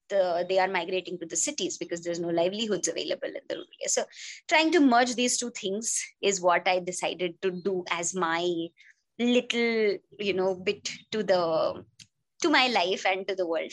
the, 0.09 0.47
they 0.49 0.59
are 0.59 0.69
migrating 0.69 1.19
to 1.19 1.27
the 1.27 1.37
cities 1.37 1.79
because 1.79 2.03
there's 2.03 2.21
no 2.21 2.29
livelihoods 2.29 2.89
available 2.89 3.29
in 3.29 3.41
the 3.49 3.55
rural 3.55 3.69
area. 3.81 3.89
So 3.89 4.05
trying 4.49 4.73
to 4.73 4.81
merge 4.81 5.15
these 5.15 5.39
two 5.39 5.51
things 5.51 6.03
is 6.23 6.41
what 6.41 6.67
I 6.67 6.81
decided 6.81 7.41
to 7.43 7.51
do 7.51 7.85
as 7.91 8.15
my 8.15 8.69
little, 9.19 9.99
you 10.19 10.35
know, 10.35 10.55
bit 10.55 10.91
to 11.13 11.23
the 11.23 11.85
to 12.43 12.51
my 12.51 12.69
life 12.69 13.05
and 13.05 13.27
to 13.27 13.35
the 13.35 13.47
world. 13.47 13.73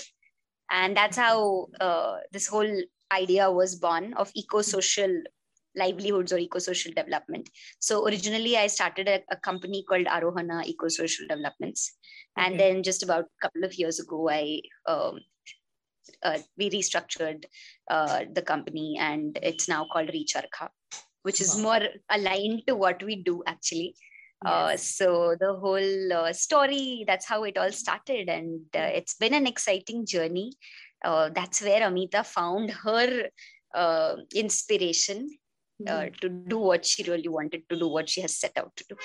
And 0.71 0.97
that's 0.97 1.17
how 1.17 1.67
uh, 1.79 2.17
this 2.31 2.47
whole 2.47 2.81
idea 3.11 3.51
was 3.51 3.75
born 3.75 4.13
of 4.15 4.31
eco-social 4.33 5.21
livelihoods 5.75 6.33
or 6.33 6.37
eco-social 6.37 6.91
development. 6.93 7.49
So 7.79 8.05
originally 8.07 8.57
I 8.57 8.67
started 8.67 9.07
a, 9.07 9.21
a 9.29 9.35
company 9.35 9.83
called 9.87 10.05
Arohana 10.05 10.65
Eco-Social 10.65 11.27
Developments. 11.27 11.93
And 12.37 12.55
okay. 12.55 12.73
then 12.73 12.83
just 12.83 13.03
about 13.03 13.25
a 13.25 13.41
couple 13.41 13.63
of 13.63 13.75
years 13.75 13.99
ago, 13.99 14.29
I 14.29 14.61
um, 14.87 15.19
uh, 16.23 16.39
we 16.57 16.69
restructured 16.69 17.45
uh, 17.89 18.25
the 18.33 18.41
company 18.41 18.97
and 18.99 19.37
it's 19.41 19.67
now 19.67 19.85
called 19.91 20.09
Recharkha, 20.09 20.69
which 21.23 21.41
is 21.41 21.55
wow. 21.55 21.61
more 21.61 21.81
aligned 22.09 22.63
to 22.67 22.75
what 22.75 23.01
we 23.03 23.17
do 23.17 23.43
actually. 23.47 23.95
Uh, 24.45 24.69
yes. 24.71 24.95
So 24.95 25.35
the 25.39 25.55
whole 25.55 26.13
uh, 26.13 26.33
story, 26.33 27.05
that's 27.07 27.25
how 27.25 27.43
it 27.45 27.57
all 27.57 27.71
started. 27.71 28.29
And 28.29 28.61
uh, 28.75 28.91
it's 28.93 29.15
been 29.15 29.33
an 29.33 29.47
exciting 29.47 30.05
journey 30.05 30.51
uh, 31.05 31.29
that's 31.33 31.61
where 31.61 31.83
Amita 31.83 32.23
found 32.23 32.71
her 32.71 33.29
uh, 33.73 34.15
inspiration 34.33 35.29
uh, 35.87 35.91
mm-hmm. 35.91 36.15
to 36.21 36.29
do 36.29 36.57
what 36.57 36.85
she 36.85 37.03
really 37.03 37.27
wanted 37.27 37.63
to 37.69 37.77
do, 37.77 37.87
what 37.87 38.09
she 38.09 38.21
has 38.21 38.37
set 38.37 38.57
out 38.57 38.75
to 38.75 38.85
do. 38.89 38.95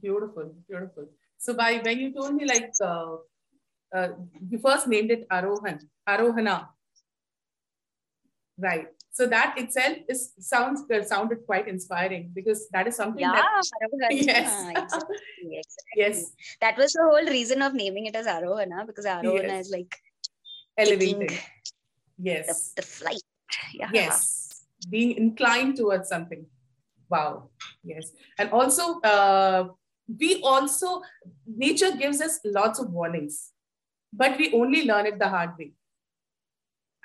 Beautiful, 0.00 0.54
beautiful. 0.68 1.08
So 1.38 1.54
by 1.54 1.80
when 1.82 1.98
you 1.98 2.12
told 2.12 2.34
me 2.34 2.44
like 2.44 2.70
uh, 2.84 3.16
uh, 3.94 4.08
you 4.48 4.58
first 4.58 4.88
named 4.88 5.10
it 5.10 5.28
Arohan, 5.28 5.80
Arohana, 6.08 6.68
right? 8.58 8.88
So 9.14 9.26
that 9.26 9.58
itself 9.58 9.98
is 10.08 10.32
sounds 10.38 10.84
sounded 11.06 11.44
quite 11.44 11.68
inspiring 11.68 12.30
because 12.34 12.66
that 12.70 12.86
is 12.86 12.96
something 12.96 13.20
yeah, 13.20 13.32
that 14.00 14.10
yes. 14.10 14.70
exactly, 14.70 15.18
exactly. 15.52 15.96
yes 15.96 16.32
that 16.62 16.78
was 16.78 16.92
the 16.94 17.02
whole 17.02 17.26
reason 17.26 17.60
of 17.60 17.74
naming 17.74 18.06
it 18.06 18.16
as 18.16 18.26
Arohana 18.26 18.86
because 18.86 19.04
Arohana 19.04 19.48
yes. 19.48 19.66
is 19.66 19.70
like 19.70 19.94
elevated 20.78 21.38
yes 22.18 22.72
the, 22.72 22.80
the 22.80 22.88
flight 22.88 23.22
yeah. 23.74 23.90
yes 23.92 24.64
being 24.88 25.12
inclined 25.12 25.76
towards 25.76 26.08
something 26.08 26.46
wow 27.10 27.50
yes 27.84 28.12
and 28.38 28.50
also 28.50 28.98
uh, 29.00 29.68
we 30.18 30.40
also 30.42 31.02
nature 31.46 31.92
gives 31.96 32.22
us 32.22 32.40
lots 32.46 32.78
of 32.78 32.90
warnings 32.90 33.52
but 34.12 34.38
we 34.38 34.52
only 34.52 34.84
learn 34.84 35.06
it 35.06 35.18
the 35.18 35.28
hard 35.28 35.50
way 35.58 35.72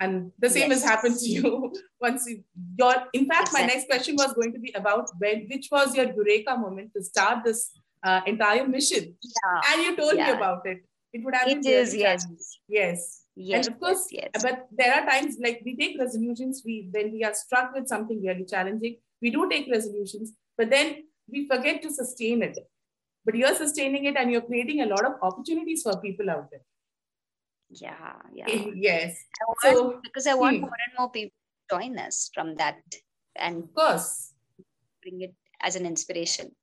and 0.00 0.30
the 0.38 0.50
same 0.50 0.70
yes. 0.70 0.80
has 0.80 0.90
happened 0.90 1.18
to 1.18 1.28
you 1.28 1.72
once 2.00 2.26
you 2.28 2.42
your 2.78 2.94
in 3.12 3.26
fact 3.26 3.48
exactly. 3.48 3.60
my 3.60 3.66
next 3.66 3.86
question 3.88 4.16
was 4.16 4.32
going 4.32 4.52
to 4.52 4.58
be 4.58 4.72
about 4.72 5.10
when 5.18 5.46
which 5.52 5.68
was 5.70 5.94
your 5.96 6.12
eureka 6.12 6.56
moment 6.56 6.90
to 6.94 7.02
start 7.02 7.44
this 7.44 7.70
uh, 8.04 8.20
entire 8.26 8.66
mission 8.66 9.14
yeah. 9.22 9.60
and 9.70 9.82
you 9.82 9.96
told 9.96 10.16
yeah. 10.16 10.26
me 10.26 10.32
about 10.32 10.66
it 10.66 10.78
it 11.12 11.24
would 11.24 11.34
have 11.34 11.48
it 11.48 11.62
been 11.62 11.72
is 11.72 11.94
yes 11.94 12.26
yes 12.68 13.24
Yes, 13.40 13.66
and 13.66 13.74
of 13.74 13.80
course, 13.80 14.08
yes, 14.10 14.30
yes. 14.34 14.42
but 14.42 14.66
there 14.76 14.92
are 14.92 15.08
times 15.08 15.36
like 15.40 15.62
we 15.64 15.76
take 15.76 15.96
resolutions. 15.96 16.62
We 16.66 16.88
when 16.90 17.12
we 17.12 17.22
are 17.22 17.32
struck 17.32 17.72
with 17.72 17.86
something 17.86 18.20
really 18.20 18.44
challenging, 18.44 18.96
we 19.22 19.30
do 19.30 19.48
take 19.48 19.68
resolutions, 19.70 20.32
but 20.56 20.70
then 20.70 21.04
we 21.28 21.46
forget 21.46 21.80
to 21.82 21.92
sustain 21.92 22.42
it. 22.42 22.58
But 23.24 23.36
you're 23.36 23.54
sustaining 23.54 24.06
it, 24.06 24.16
and 24.16 24.32
you're 24.32 24.48
creating 24.48 24.80
a 24.80 24.86
lot 24.86 25.04
of 25.04 25.12
opportunities 25.22 25.84
for 25.84 26.00
people 26.00 26.28
out 26.28 26.50
there. 26.50 26.62
Yeah, 27.70 28.12
yeah. 28.34 28.46
yes. 28.74 29.24
I 29.40 29.44
want, 29.46 29.58
so 29.62 30.00
because 30.02 30.26
I 30.26 30.34
want 30.34 30.56
hmm. 30.56 30.62
more 30.62 30.70
and 30.86 30.94
more 30.98 31.10
people 31.10 31.34
to 31.70 31.76
join 31.76 31.98
us 31.98 32.30
from 32.34 32.56
that, 32.56 32.76
and 33.36 33.64
of 33.64 33.74
course, 33.74 34.32
bring 35.02 35.22
it 35.22 35.34
as 35.62 35.76
an 35.76 35.86
inspiration. 35.86 36.54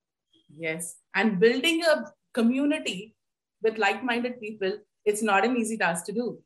Yes, 0.58 0.96
and 1.16 1.40
building 1.40 1.84
a 1.84 2.12
community 2.34 3.16
with 3.62 3.78
like-minded 3.78 4.40
people, 4.40 4.74
it's 5.06 5.22
not 5.22 5.46
an 5.46 5.58
easy 5.58 5.78
task 5.78 6.06
to 6.06 6.12
do. 6.12 6.40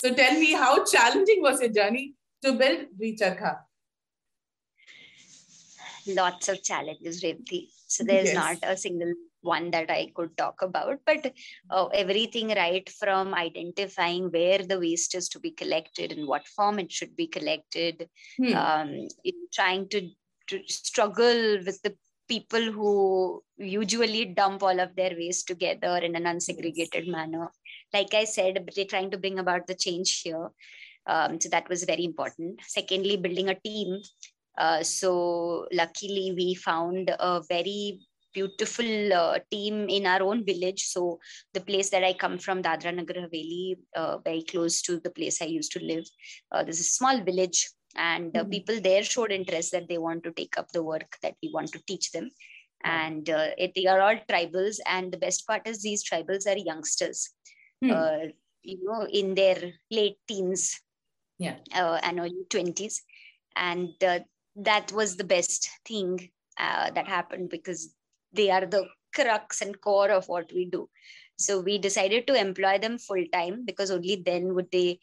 So 0.00 0.12
tell 0.12 0.38
me, 0.38 0.52
how 0.52 0.84
challenging 0.84 1.42
was 1.42 1.60
your 1.60 1.70
journey 1.70 2.14
to 2.44 2.52
build 2.52 2.86
Recharkha? 3.00 3.58
Lots 6.06 6.48
of 6.48 6.62
challenges, 6.62 7.22
Revati. 7.22 7.68
So 7.86 8.04
there's 8.04 8.32
yes. 8.32 8.34
not 8.34 8.56
a 8.62 8.76
single 8.76 9.12
one 9.44 9.70
that 9.70 9.90
I 9.90 10.10
could 10.14 10.36
talk 10.36 10.62
about, 10.62 10.98
but 11.06 11.32
uh, 11.70 11.86
everything 11.86 12.48
right 12.48 12.88
from 12.88 13.34
identifying 13.34 14.30
where 14.30 14.58
the 14.58 14.80
waste 14.80 15.14
is 15.14 15.28
to 15.30 15.40
be 15.40 15.50
collected 15.50 16.12
and 16.12 16.26
what 16.26 16.48
form 16.48 16.78
it 16.78 16.90
should 16.90 17.14
be 17.14 17.26
collected, 17.26 18.08
hmm. 18.36 18.54
um, 18.54 19.08
trying 19.52 19.88
to, 19.90 20.08
to 20.48 20.60
struggle 20.66 21.58
with 21.64 21.80
the 21.82 21.94
people 22.28 22.72
who 22.72 23.42
usually 23.58 24.24
dump 24.24 24.62
all 24.62 24.80
of 24.80 24.96
their 24.96 25.10
waste 25.10 25.46
together 25.46 25.96
in 25.98 26.16
an 26.16 26.24
unsegregated 26.24 27.04
yes. 27.04 27.12
manner. 27.12 27.50
Like 27.92 28.14
I 28.14 28.24
said, 28.24 28.68
they're 28.74 28.84
trying 28.86 29.10
to 29.10 29.18
bring 29.18 29.38
about 29.38 29.66
the 29.66 29.74
change 29.74 30.22
here. 30.22 30.48
Um, 31.06 31.40
so 31.40 31.48
that 31.50 31.68
was 31.68 31.84
very 31.84 32.04
important. 32.04 32.60
Secondly, 32.66 33.16
building 33.16 33.50
a 33.50 33.60
team. 33.60 34.00
Uh, 34.56 34.82
so 34.82 35.66
luckily, 35.72 36.32
we 36.36 36.54
found 36.54 37.14
a 37.18 37.42
very 37.48 38.00
beautiful 38.34 39.12
uh, 39.12 39.38
team 39.50 39.88
in 39.88 40.06
our 40.06 40.22
own 40.22 40.44
village. 40.44 40.84
So 40.86 41.20
the 41.52 41.60
place 41.60 41.90
that 41.90 42.04
I 42.04 42.12
come 42.12 42.38
from, 42.38 42.62
Dadra 42.62 42.94
Nagar 42.94 43.22
Haveli, 43.22 43.76
uh, 43.96 44.18
very 44.18 44.42
close 44.42 44.82
to 44.82 45.00
the 45.00 45.10
place 45.10 45.40
I 45.40 45.46
used 45.46 45.72
to 45.72 45.84
live. 45.84 46.04
Uh, 46.52 46.64
there's 46.64 46.80
a 46.80 46.84
small 46.84 47.20
village 47.20 47.68
and 47.96 48.36
uh, 48.36 48.40
mm-hmm. 48.40 48.50
people 48.50 48.80
there 48.80 49.02
showed 49.02 49.32
interest 49.32 49.72
that 49.72 49.88
they 49.88 49.98
want 49.98 50.24
to 50.24 50.32
take 50.32 50.58
up 50.58 50.70
the 50.72 50.82
work 50.82 51.16
that 51.22 51.34
we 51.42 51.50
want 51.54 51.72
to 51.72 51.82
teach 51.86 52.10
them 52.10 52.30
and 52.84 53.30
uh, 53.30 53.48
it, 53.56 53.72
they 53.74 53.86
are 53.86 54.00
all 54.00 54.16
tribals 54.28 54.78
and 54.86 55.12
the 55.12 55.16
best 55.16 55.46
part 55.46 55.66
is 55.66 55.82
these 55.82 56.04
tribals 56.04 56.46
are 56.46 56.58
youngsters 56.58 57.30
mm. 57.82 57.90
uh, 57.90 58.30
you 58.62 58.78
know 58.84 59.06
in 59.10 59.34
their 59.34 59.72
late 59.90 60.18
teens 60.28 60.80
yeah 61.38 61.56
uh, 61.74 61.98
and 62.02 62.20
early 62.20 62.44
20s 62.50 62.96
and 63.56 63.90
uh, 64.06 64.18
that 64.56 64.92
was 64.92 65.16
the 65.16 65.24
best 65.24 65.68
thing 65.86 66.30
uh, 66.58 66.90
that 66.90 67.08
happened 67.08 67.48
because 67.48 67.94
they 68.34 68.50
are 68.50 68.66
the 68.66 68.84
crux 69.14 69.60
and 69.62 69.80
core 69.80 70.10
of 70.10 70.28
what 70.28 70.50
we 70.52 70.64
do 70.64 70.88
so 71.36 71.60
we 71.60 71.78
decided 71.78 72.26
to 72.28 72.34
employ 72.34 72.78
them 72.78 72.98
full 72.98 73.24
time 73.32 73.64
because 73.64 73.90
only 73.90 74.22
then 74.24 74.54
would 74.54 74.70
they 74.70 75.00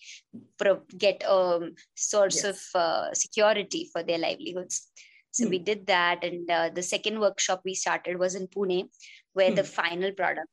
pro- 0.58 0.82
get 0.98 1.24
a 1.28 1.72
source 1.96 2.44
yes. 2.44 2.46
of 2.46 2.80
uh, 2.80 3.14
security 3.14 3.90
for 3.92 4.02
their 4.04 4.18
livelihoods. 4.18 4.88
So 5.32 5.48
we 5.48 5.58
hmm. 5.58 5.64
did 5.64 5.88
that. 5.88 6.24
And 6.24 6.50
uh, 6.50 6.70
the 6.74 6.84
second 6.84 7.20
workshop 7.20 7.62
we 7.66 7.74
started 7.74 8.18
was 8.18 8.36
in 8.36 8.48
Pune, 8.48 8.90
where 9.34 9.52
the 9.52 9.64
hmm. 9.64 9.68
final 9.68 10.12
product 10.12 10.48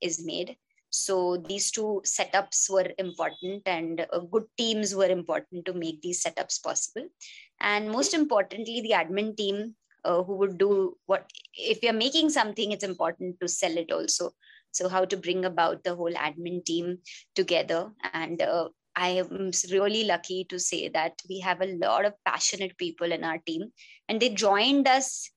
is 0.00 0.24
made. 0.24 0.56
So 0.92 1.36
these 1.36 1.70
two 1.70 2.02
setups 2.04 2.68
were 2.68 2.90
important 2.98 3.62
and 3.66 4.04
uh, 4.12 4.18
good 4.18 4.46
teams 4.58 4.92
were 4.92 5.06
important 5.06 5.64
to 5.66 5.72
make 5.72 6.02
these 6.02 6.24
setups 6.24 6.60
possible. 6.60 7.06
And 7.60 7.90
most 7.90 8.12
importantly, 8.12 8.80
the 8.80 8.94
admin 8.94 9.36
team 9.36 9.76
uh, 10.04 10.22
who 10.22 10.36
would 10.36 10.58
do 10.58 10.96
what 11.06 11.30
if 11.54 11.82
you're 11.82 11.92
making 11.92 12.30
something, 12.30 12.72
it's 12.72 12.84
important 12.84 13.40
to 13.40 13.48
sell 13.48 13.76
it 13.76 13.92
also. 13.92 14.32
So, 14.72 14.88
how 14.88 15.04
to 15.04 15.16
bring 15.16 15.44
about 15.44 15.84
the 15.84 15.94
whole 15.94 16.12
admin 16.12 16.64
team 16.64 16.98
together. 17.34 17.92
And 18.12 18.40
uh, 18.40 18.68
I 18.96 19.08
am 19.10 19.50
really 19.70 20.04
lucky 20.04 20.44
to 20.44 20.58
say 20.58 20.88
that 20.88 21.12
we 21.28 21.40
have 21.40 21.60
a 21.60 21.76
lot 21.76 22.04
of 22.04 22.14
passionate 22.24 22.76
people 22.76 23.12
in 23.12 23.24
our 23.24 23.38
team, 23.38 23.72
and 24.08 24.20
they 24.20 24.28
joined 24.30 24.86
us 24.88 25.30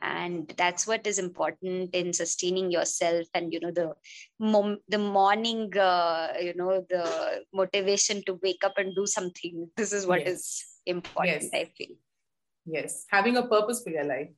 And 0.00 0.52
that's 0.56 0.86
what 0.86 1.06
is 1.06 1.18
important 1.18 1.94
in 1.94 2.12
sustaining 2.12 2.70
yourself 2.70 3.26
and, 3.34 3.52
you 3.52 3.60
know, 3.60 3.70
the 3.70 3.94
mom- 4.38 4.80
the 4.88 4.98
morning, 4.98 5.76
uh, 5.76 6.34
you 6.40 6.54
know, 6.54 6.84
the 6.90 7.44
motivation 7.52 8.22
to 8.24 8.34
wake 8.42 8.62
up 8.62 8.76
and 8.78 8.94
do 8.94 9.06
something. 9.06 9.70
This 9.76 9.92
is 9.92 10.06
what 10.06 10.20
is 10.26 10.62
Yes. 10.86 10.96
important, 10.96 11.42
Yes. 11.44 11.50
I 11.54 11.64
feel. 11.76 11.96
yes, 12.66 13.06
having 13.08 13.36
a 13.38 13.46
purpose 13.46 13.82
for 13.82 13.90
your 13.90 14.04
life. 14.04 14.28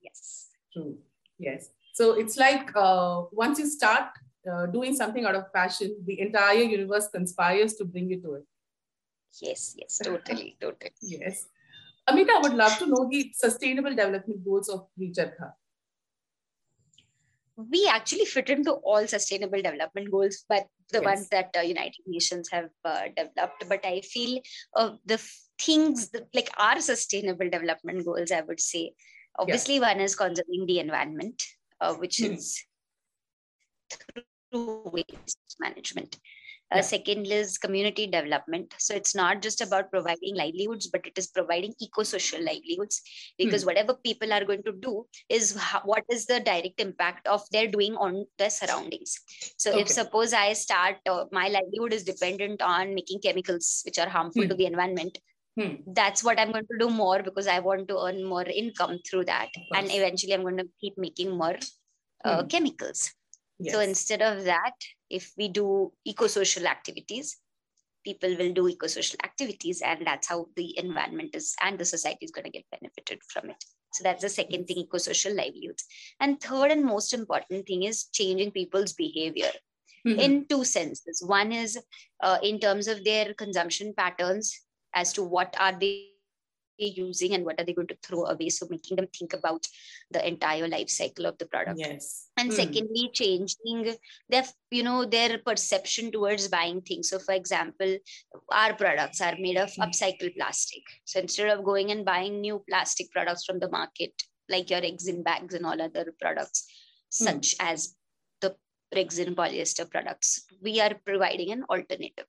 Yes. 0.00 0.48
True. 0.72 0.98
Yes. 1.38 1.70
So 1.94 2.12
it's 2.14 2.36
like 2.36 2.70
uh, 2.76 3.24
once 3.32 3.58
you 3.58 3.66
start 3.66 4.08
uh, 4.50 4.66
doing 4.66 4.94
something 4.94 5.24
out 5.24 5.34
of 5.34 5.52
passion, 5.52 5.96
the 6.06 6.20
entire 6.20 6.62
universe 6.62 7.08
conspires 7.08 7.74
to 7.74 7.84
bring 7.84 8.08
you 8.08 8.20
to 8.22 8.34
it. 8.34 8.44
Yes, 9.40 9.74
yes, 9.76 9.98
totally, 9.98 10.56
totally. 10.60 10.92
Yes. 11.02 11.46
Amita, 12.10 12.32
I 12.36 12.40
would 12.42 12.54
love 12.54 12.78
to 12.78 12.86
know 12.86 13.08
the 13.10 13.32
sustainable 13.34 13.90
development 13.90 14.44
goals 14.44 14.68
of 14.68 14.86
Recharkha. 14.98 15.54
we 17.70 17.86
actually 17.92 18.24
fit 18.24 18.48
into 18.48 18.72
all 18.72 19.06
sustainable 19.06 19.60
development 19.60 20.10
goals 20.10 20.44
but 20.48 20.66
the 20.92 21.00
Yes. 21.02 21.04
ones 21.08 21.28
that 21.28 21.50
uh, 21.58 21.60
united 21.60 22.02
nations 22.06 22.48
have 22.50 22.68
uh, 22.84 23.02
developed 23.18 23.64
but 23.68 23.84
i 23.84 24.00
feel 24.00 24.40
uh, 24.76 24.92
the 25.04 25.14
f- 25.14 25.40
things 25.58 26.08
that, 26.10 26.26
like 26.38 26.48
our 26.56 26.80
sustainable 26.80 27.50
development 27.50 28.02
goals 28.06 28.32
i 28.32 28.40
would 28.40 28.60
say 28.60 28.94
obviously 29.38 29.78
one 29.78 30.00
is 30.00 30.16
conserving 30.16 30.64
the 30.70 30.78
environment 30.78 31.42
uh, 31.82 31.92
which 31.94 32.18
Hmm. 32.20 32.32
is 32.32 32.64
through 33.92 34.82
waste 34.96 35.56
management 35.66 36.18
uh, 36.72 36.76
Yeah. 36.76 36.82
second 36.82 37.26
is 37.26 37.58
community 37.58 38.06
development 38.06 38.74
so 38.78 38.94
it's 38.94 39.14
not 39.14 39.42
just 39.42 39.60
about 39.60 39.90
providing 39.90 40.36
livelihoods 40.36 40.86
but 40.94 41.06
it 41.10 41.18
is 41.22 41.26
providing 41.38 41.74
eco-social 41.80 42.42
livelihoods 42.48 43.00
because 43.38 43.64
whatever 43.66 43.94
people 43.94 44.32
are 44.32 44.44
going 44.44 44.62
to 44.62 44.72
do 44.72 45.06
is 45.28 45.56
what 45.84 46.04
is 46.16 46.26
the 46.26 46.40
direct 46.40 46.80
impact 46.80 47.26
of 47.26 47.42
their 47.50 47.66
doing 47.66 47.96
on 47.96 48.24
their 48.38 48.50
surroundings 48.50 49.16
so 49.58 49.76
if 49.82 49.88
suppose 49.88 50.32
i 50.32 50.52
start 50.52 50.96
uh, 51.14 51.24
my 51.32 51.48
livelihood 51.48 51.92
is 51.92 52.04
dependent 52.04 52.62
on 52.62 52.94
making 52.94 53.20
chemicals 53.20 53.82
which 53.84 53.98
are 53.98 54.08
harmful 54.08 54.48
to 54.48 54.54
Hmm. 54.54 54.58
the 54.62 54.66
environment 54.74 55.18
Hmm. 55.58 55.72
that's 55.98 56.22
what 56.26 56.38
i'm 56.40 56.52
going 56.52 56.66
to 56.72 56.78
do 56.82 56.88
more 56.96 57.22
because 57.28 57.46
i 57.54 57.58
want 57.68 57.88
to 57.88 57.96
earn 58.06 58.18
more 58.32 58.44
income 58.62 58.98
through 59.08 59.24
that 59.30 59.48
and 59.78 59.90
eventually 59.98 60.34
i'm 60.34 60.42
going 60.48 60.60
to 60.62 60.68
keep 60.80 60.96
making 61.06 61.32
more 61.42 61.56
uh, 62.24 62.42
Hmm. 62.42 62.48
chemicals 62.54 63.02
Yes. 63.60 63.72
so 63.74 63.80
instead 63.80 64.22
of 64.22 64.44
that, 64.44 64.72
if 65.10 65.32
we 65.36 65.48
do 65.48 65.92
eco-social 66.04 66.66
activities, 66.66 67.38
people 68.04 68.36
will 68.36 68.52
do 68.52 68.68
eco-social 68.68 69.18
activities, 69.24 69.82
and 69.82 70.06
that's 70.06 70.28
how 70.28 70.46
the 70.56 70.78
environment 70.78 71.34
is 71.34 71.54
and 71.62 71.78
the 71.78 71.84
society 71.84 72.24
is 72.24 72.30
going 72.32 72.44
to 72.44 72.50
get 72.50 72.64
benefited 72.70 73.20
from 73.28 73.50
it. 73.50 73.64
So 73.92 74.02
that's 74.04 74.22
the 74.22 74.28
second 74.28 74.66
thing, 74.66 74.78
eco-social 74.78 75.34
livelihoods. 75.34 75.84
And 76.20 76.40
third 76.40 76.70
and 76.70 76.84
most 76.84 77.12
important 77.12 77.66
thing 77.66 77.82
is 77.84 78.04
changing 78.12 78.52
people's 78.52 78.92
behavior 78.94 79.52
Mhm. 80.06 80.18
in 80.20 80.46
two 80.48 80.64
senses. 80.64 81.22
One 81.26 81.52
is 81.52 81.78
uh, 82.22 82.38
in 82.42 82.58
terms 82.60 82.88
of 82.88 83.04
their 83.04 83.34
consumption 83.34 83.92
patterns 83.94 84.60
as 84.94 85.12
to 85.14 85.22
what 85.24 85.54
are 85.58 85.72
they 85.78 86.19
using 86.88 87.34
and 87.34 87.44
what 87.44 87.60
are 87.60 87.64
they 87.64 87.72
going 87.74 87.88
to 87.88 87.98
throw 88.02 88.24
away. 88.26 88.48
So 88.48 88.66
making 88.70 88.96
them 88.96 89.06
think 89.16 89.32
about 89.32 89.66
the 90.10 90.26
entire 90.26 90.66
life 90.68 90.90
cycle 90.90 91.26
of 91.26 91.38
the 91.38 91.46
product 91.46 91.78
yes. 91.78 92.26
and 92.36 92.50
Hmm. 92.50 92.56
secondly 92.56 93.10
changing 93.12 93.94
their 94.28 94.44
you 94.70 94.82
know 94.82 95.04
their 95.04 95.38
perception 95.38 96.10
towards 96.10 96.48
buying 96.48 96.80
things 96.80 97.08
so 97.10 97.18
for 97.18 97.32
example 97.34 97.96
our 98.50 98.74
products 98.74 99.20
are 99.20 99.36
made 99.38 99.56
of 99.56 99.70
upcycled 99.74 100.34
plastic 100.36 100.82
so 101.04 101.20
instead 101.20 101.48
of 101.56 101.64
going 101.64 101.90
and 101.92 102.04
buying 102.04 102.40
new 102.40 102.62
plastic 102.68 103.10
products 103.12 103.44
from 103.44 103.60
the 103.60 103.70
market 103.70 104.12
like 104.48 104.68
your 104.70 104.80
resin 104.80 105.22
bags 105.22 105.54
and 105.54 105.64
all 105.64 105.80
other 105.80 106.12
products 106.20 106.66
Hmm. 107.18 107.24
such 107.26 107.54
as 107.60 107.94
the 108.40 108.54
resin 108.94 109.34
polyester 109.34 109.88
products 109.90 110.44
we 110.62 110.80
are 110.80 110.94
providing 111.04 111.50
an 111.52 111.64
alternative 111.70 112.26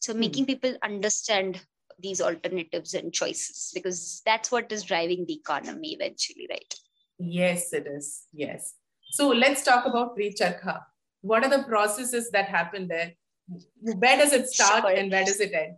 so 0.00 0.12
Hmm. 0.12 0.20
making 0.20 0.46
people 0.46 0.76
understand 0.82 1.60
these 2.00 2.20
alternatives 2.20 2.94
and 2.94 3.12
choices 3.12 3.70
because 3.74 4.22
that's 4.26 4.50
what 4.50 4.70
is 4.72 4.82
driving 4.82 5.24
the 5.26 5.34
economy 5.34 5.92
eventually 5.94 6.46
right 6.50 6.74
Yes, 7.18 7.72
it 7.72 7.86
is. 7.86 8.24
Yes. 8.32 8.74
So 9.12 9.28
let's 9.28 9.62
talk 9.62 9.86
about 9.86 10.16
Recharkha. 10.16 10.80
What 11.20 11.44
are 11.44 11.48
the 11.48 11.62
processes 11.62 12.28
that 12.32 12.48
happen 12.48 12.88
there? 12.88 13.12
Where 13.80 14.16
does 14.16 14.32
it 14.32 14.48
start 14.48 14.82
Sure. 14.82 14.90
and 14.90 15.12
where 15.12 15.24
does 15.24 15.38
it 15.38 15.52
end? 15.52 15.76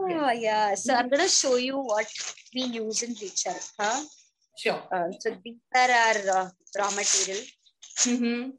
Oh, 0.00 0.30
yeah. 0.32 0.74
So 0.74 0.92
I'm 0.94 1.08
going 1.08 1.22
to 1.22 1.28
show 1.28 1.54
you 1.54 1.78
what 1.78 2.08
we 2.52 2.62
use 2.62 3.02
in. 3.04 3.14
Huh? 3.78 4.04
Sure. 4.58 4.82
Uh, 4.92 5.12
so 5.20 5.36
these 5.44 5.56
are 5.76 5.90
our 5.90 6.16
uh, 6.36 6.48
raw 6.76 6.90
material, 6.90 7.44
Mhm. 7.98 8.52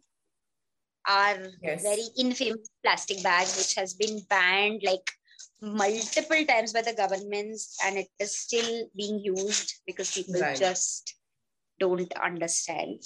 our 1.06 1.38
Yes. 1.62 1.82
very 1.82 2.06
infamous 2.18 2.70
plastic 2.84 3.22
bag, 3.22 3.48
which 3.58 3.76
has 3.76 3.94
been 3.94 4.20
banned 4.30 4.82
like 4.84 5.12
multiple 5.62 6.46
times 6.46 6.74
by 6.74 6.82
the 6.82 6.94
governments 6.94 7.78
and 7.86 7.98
it 7.98 8.08
is 8.20 8.36
still 8.38 8.88
being 8.96 9.20
used 9.20 9.74
because 9.86 10.12
people 10.14 10.40
Right. 10.40 10.58
just 10.58 11.16
don't 11.80 12.12
understand 12.20 13.00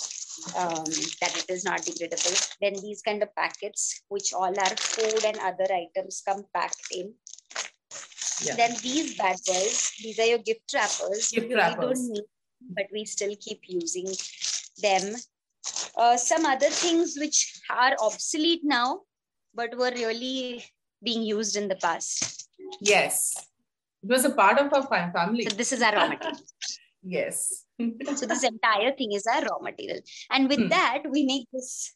um, 0.58 0.84
that 1.22 1.34
it 1.38 1.46
is 1.50 1.64
not 1.64 1.82
degradable. 1.82 2.58
Then 2.62 2.74
these 2.82 3.02
kind 3.02 3.22
of 3.22 3.34
packets, 3.36 4.02
which 4.10 4.34
all 4.34 4.54
are 4.60 4.76
food 4.78 5.26
and 5.26 5.38
other 5.40 5.68
items 5.72 6.22
come 6.28 6.44
packed 6.54 6.88
in. 6.92 7.14
Yeah. 8.44 8.56
Then 8.56 8.76
these 8.82 9.16
bad 9.18 9.38
boys, 9.46 9.92
these 10.02 10.20
are 10.20 10.26
your 10.26 10.40
gift 10.40 10.74
wrappers. 10.74 11.30
Gift 11.32 11.44
really 11.44 11.56
wrappers. 11.56 12.00
don't 12.00 12.12
need, 12.14 12.24
but 12.70 12.86
we 12.92 13.06
still 13.06 13.36
keep 13.40 13.62
using 13.68 14.08
them. 14.82 15.16
Uh, 15.96 16.18
some 16.18 16.46
other 16.46 16.70
things 16.70 17.16
which 17.18 17.62
are 17.70 17.96
obsolete 18.02 18.62
now, 18.64 19.02
but 19.54 19.78
were 19.78 19.92
really 19.92 20.66
being 21.04 21.22
used 21.24 21.56
in 21.56 21.68
the 21.68 21.76
past. 21.76 22.43
Yes. 22.82 23.36
It 24.04 24.10
was 24.10 24.26
a 24.26 24.32
part 24.32 24.60
of 24.60 24.74
our 24.74 24.86
family. 25.12 25.46
So 25.50 25.56
this 25.56 25.72
is 25.72 25.82
our 25.82 25.94
raw 25.96 26.08
material. 26.08 26.40
Yes. 27.06 27.66
so 28.16 28.26
this 28.26 28.44
entire 28.44 28.96
thing 28.96 29.12
is 29.12 29.28
our 29.28 29.42
raw 29.44 29.60
material, 29.60 30.00
and 30.32 30.48
with 30.48 30.60
Hmm. 30.60 30.70
that 30.70 31.04
we 31.12 31.26
make 31.26 31.48
this 31.52 31.94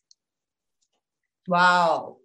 wow. 1.47 2.17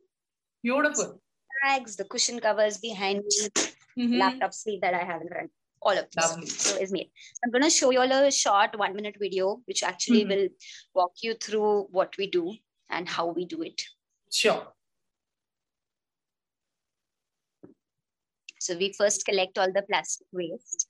Beautiful. 0.62 1.20
bags, 1.64 1.94
the 1.96 2.04
cushion 2.04 2.40
covers 2.40 2.78
behind 2.78 3.22
me, 3.24 3.48
Mhm. 3.96 4.18
laptop 4.18 4.52
sleeve 4.52 4.80
that 4.80 4.94
I 4.94 5.04
have 5.04 5.20
in 5.22 5.28
front. 5.28 5.52
All 5.80 5.96
of 5.96 6.08
this 6.10 6.24
Lovely. 6.30 6.46
so 6.46 6.76
is 6.76 6.90
made. 6.92 7.10
I'm 7.44 7.50
going 7.52 7.62
to 7.62 7.70
show 7.70 7.90
you 7.90 8.00
all 8.00 8.10
a 8.12 8.30
short 8.32 8.76
one 8.76 8.94
minute 8.96 9.16
video, 9.20 9.62
which 9.66 9.82
actually 9.84 10.24
Mhm. 10.24 10.28
will 10.34 10.48
walk 10.94 11.12
you 11.22 11.34
through 11.34 11.84
what 11.98 12.16
we 12.18 12.26
do 12.26 12.56
and 12.88 13.08
how 13.08 13.26
we 13.28 13.44
do 13.44 13.62
it. 13.62 13.82
Sure. 14.32 14.62
So 18.62 18.76
we 18.76 18.92
first 18.92 19.24
collect 19.24 19.58
all 19.58 19.72
the 19.72 19.82
plastic 19.82 20.28
waste, 20.32 20.86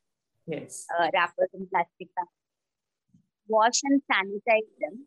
Yes. 0.47 0.87
uh, 0.93 1.09
wrappers 1.15 1.49
and 1.55 1.71
plastic 1.71 2.09
bags, 2.15 2.29
wash 3.49 3.81
and 3.85 4.03
sanitize 4.11 4.69
them, 4.79 5.07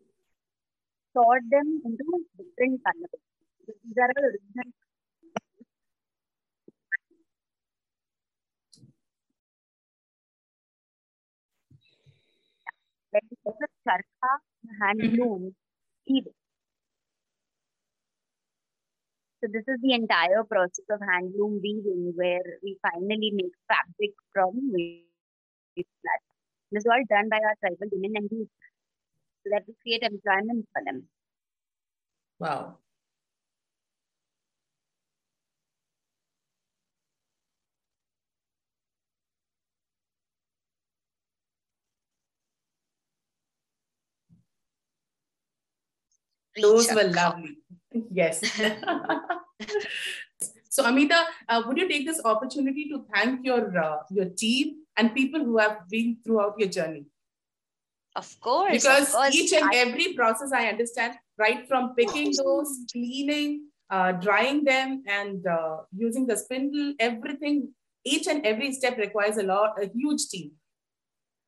sort 1.14 1.44
them 1.52 1.82
into 1.86 2.26
different 2.38 2.82
colors. 2.84 3.22
These 3.68 3.98
are 4.02 4.10
all 4.18 4.26
original 4.26 4.72
get 13.14 13.24
the 13.46 13.68
charkha 13.88 14.32
handloom 14.82 15.54
seed. 16.08 16.26
So 19.46 19.52
this 19.54 19.68
is 19.68 19.78
the 19.84 19.94
entire 19.94 20.44
process 20.44 20.86
of 20.90 21.00
handloom 21.02 21.62
weaving 21.62 22.14
where 22.16 22.42
we 22.64 22.80
finally 22.82 23.30
make 23.32 23.54
fabric 23.70 24.10
from 24.34 24.58
waste 24.74 25.06
plastic. 25.78 26.34
This 26.72 26.82
is 26.82 26.88
all 26.92 27.04
done 27.08 27.30
by 27.30 27.38
our 27.38 27.54
tribal 27.60 27.90
women 27.92 28.14
and 28.16 28.30
youth 28.32 28.50
so 29.44 29.52
that 29.52 29.66
we 29.68 29.76
create 29.84 30.02
employment 30.02 30.66
for 30.74 30.82
them. 30.84 31.04
Wow. 32.40 32.80
Those 46.60 46.92
were 46.92 47.04
lovely. 47.04 47.60
Yes. 48.12 48.42
so, 50.70 50.86
Amita, 50.86 51.24
uh, 51.48 51.64
would 51.66 51.78
you 51.78 51.88
take 51.88 52.06
this 52.06 52.22
opportunity 52.26 52.90
to 52.90 53.06
thank 53.14 53.46
your 53.46 53.78
uh, 53.78 53.98
your 54.10 54.26
team 54.26 54.84
and 54.98 55.14
people 55.14 55.44
who 55.44 55.58
have 55.58 55.88
been 55.90 56.18
throughout 56.24 56.56
your 56.58 56.70
journey? 56.70 57.06
Of 58.16 58.40
course. 58.40 58.72
Because 58.72 59.10
of 59.10 59.16
course. 59.16 59.36
each 59.36 59.54
and 59.54 59.70
every 59.74 60.14
process 60.14 60.52
I 60.54 60.68
understand, 60.68 61.16
right 61.38 61.68
from 61.68 61.96
picking 61.96 62.34
those, 62.38 62.70
cleaning, 62.92 63.68
uh, 63.90 64.14
drying 64.14 64.64
them, 64.64 65.04
and 65.08 65.46
uh, 65.46 65.78
using 65.96 66.26
the 66.26 66.38
spindle, 66.38 66.94
everything, 67.00 67.74
each 68.06 68.28
and 68.28 68.46
every 68.46 68.72
step 68.74 68.98
requires 68.98 69.38
a 69.38 69.44
lot, 69.44 69.82
a 69.82 69.90
huge 69.94 70.28
team. 70.28 70.52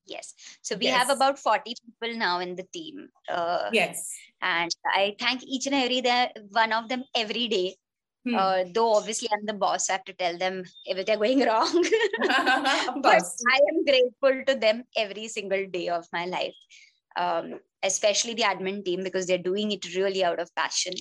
Yes. 0.08 0.34
So 0.62 0.76
we 0.76 0.86
Yes. 0.86 0.98
have 0.98 1.10
about 1.15 1.38
40 1.39 1.76
people 1.86 2.17
now 2.17 2.39
in 2.39 2.56
the 2.56 2.63
team. 2.63 3.10
Uh, 3.30 3.70
Yes. 3.74 4.13
And 4.41 4.72
I 4.86 5.15
thank 5.20 5.43
each 5.43 5.65
and 5.67 5.76
every 5.76 6.02
one 6.52 6.74
of 6.74 6.89
them 6.89 7.04
every 7.15 7.48
day. 7.48 7.76
Hmm. 8.26 8.36
Uh, 8.36 8.63
though 8.74 8.93
obviously 8.93 9.30
I'm 9.32 9.46
the 9.46 9.54
boss, 9.54 9.89
I 9.89 9.93
have 9.93 10.06
to 10.06 10.13
tell 10.13 10.38
them 10.38 10.63
if 10.86 11.06
they're 11.06 11.17
going 11.17 11.39
wrong. 11.48 11.72
but. 13.02 13.24
I 13.50 13.60
am 13.72 13.86
grateful 13.86 14.43
to 14.48 14.56
them 14.60 14.84
every 14.96 15.28
single 15.28 15.65
day 15.67 15.89
of 15.89 16.08
my 16.12 16.26
life, 16.26 16.56
um, 17.15 17.60
especially 17.84 18.34
the 18.34 18.43
admin 18.43 18.84
team 18.84 19.04
because 19.04 19.28
they're 19.28 19.38
doing 19.38 19.72
it 19.72 19.96
really 19.96 20.24
out 20.24 20.39
of 20.39 20.54
passion. 20.56 20.93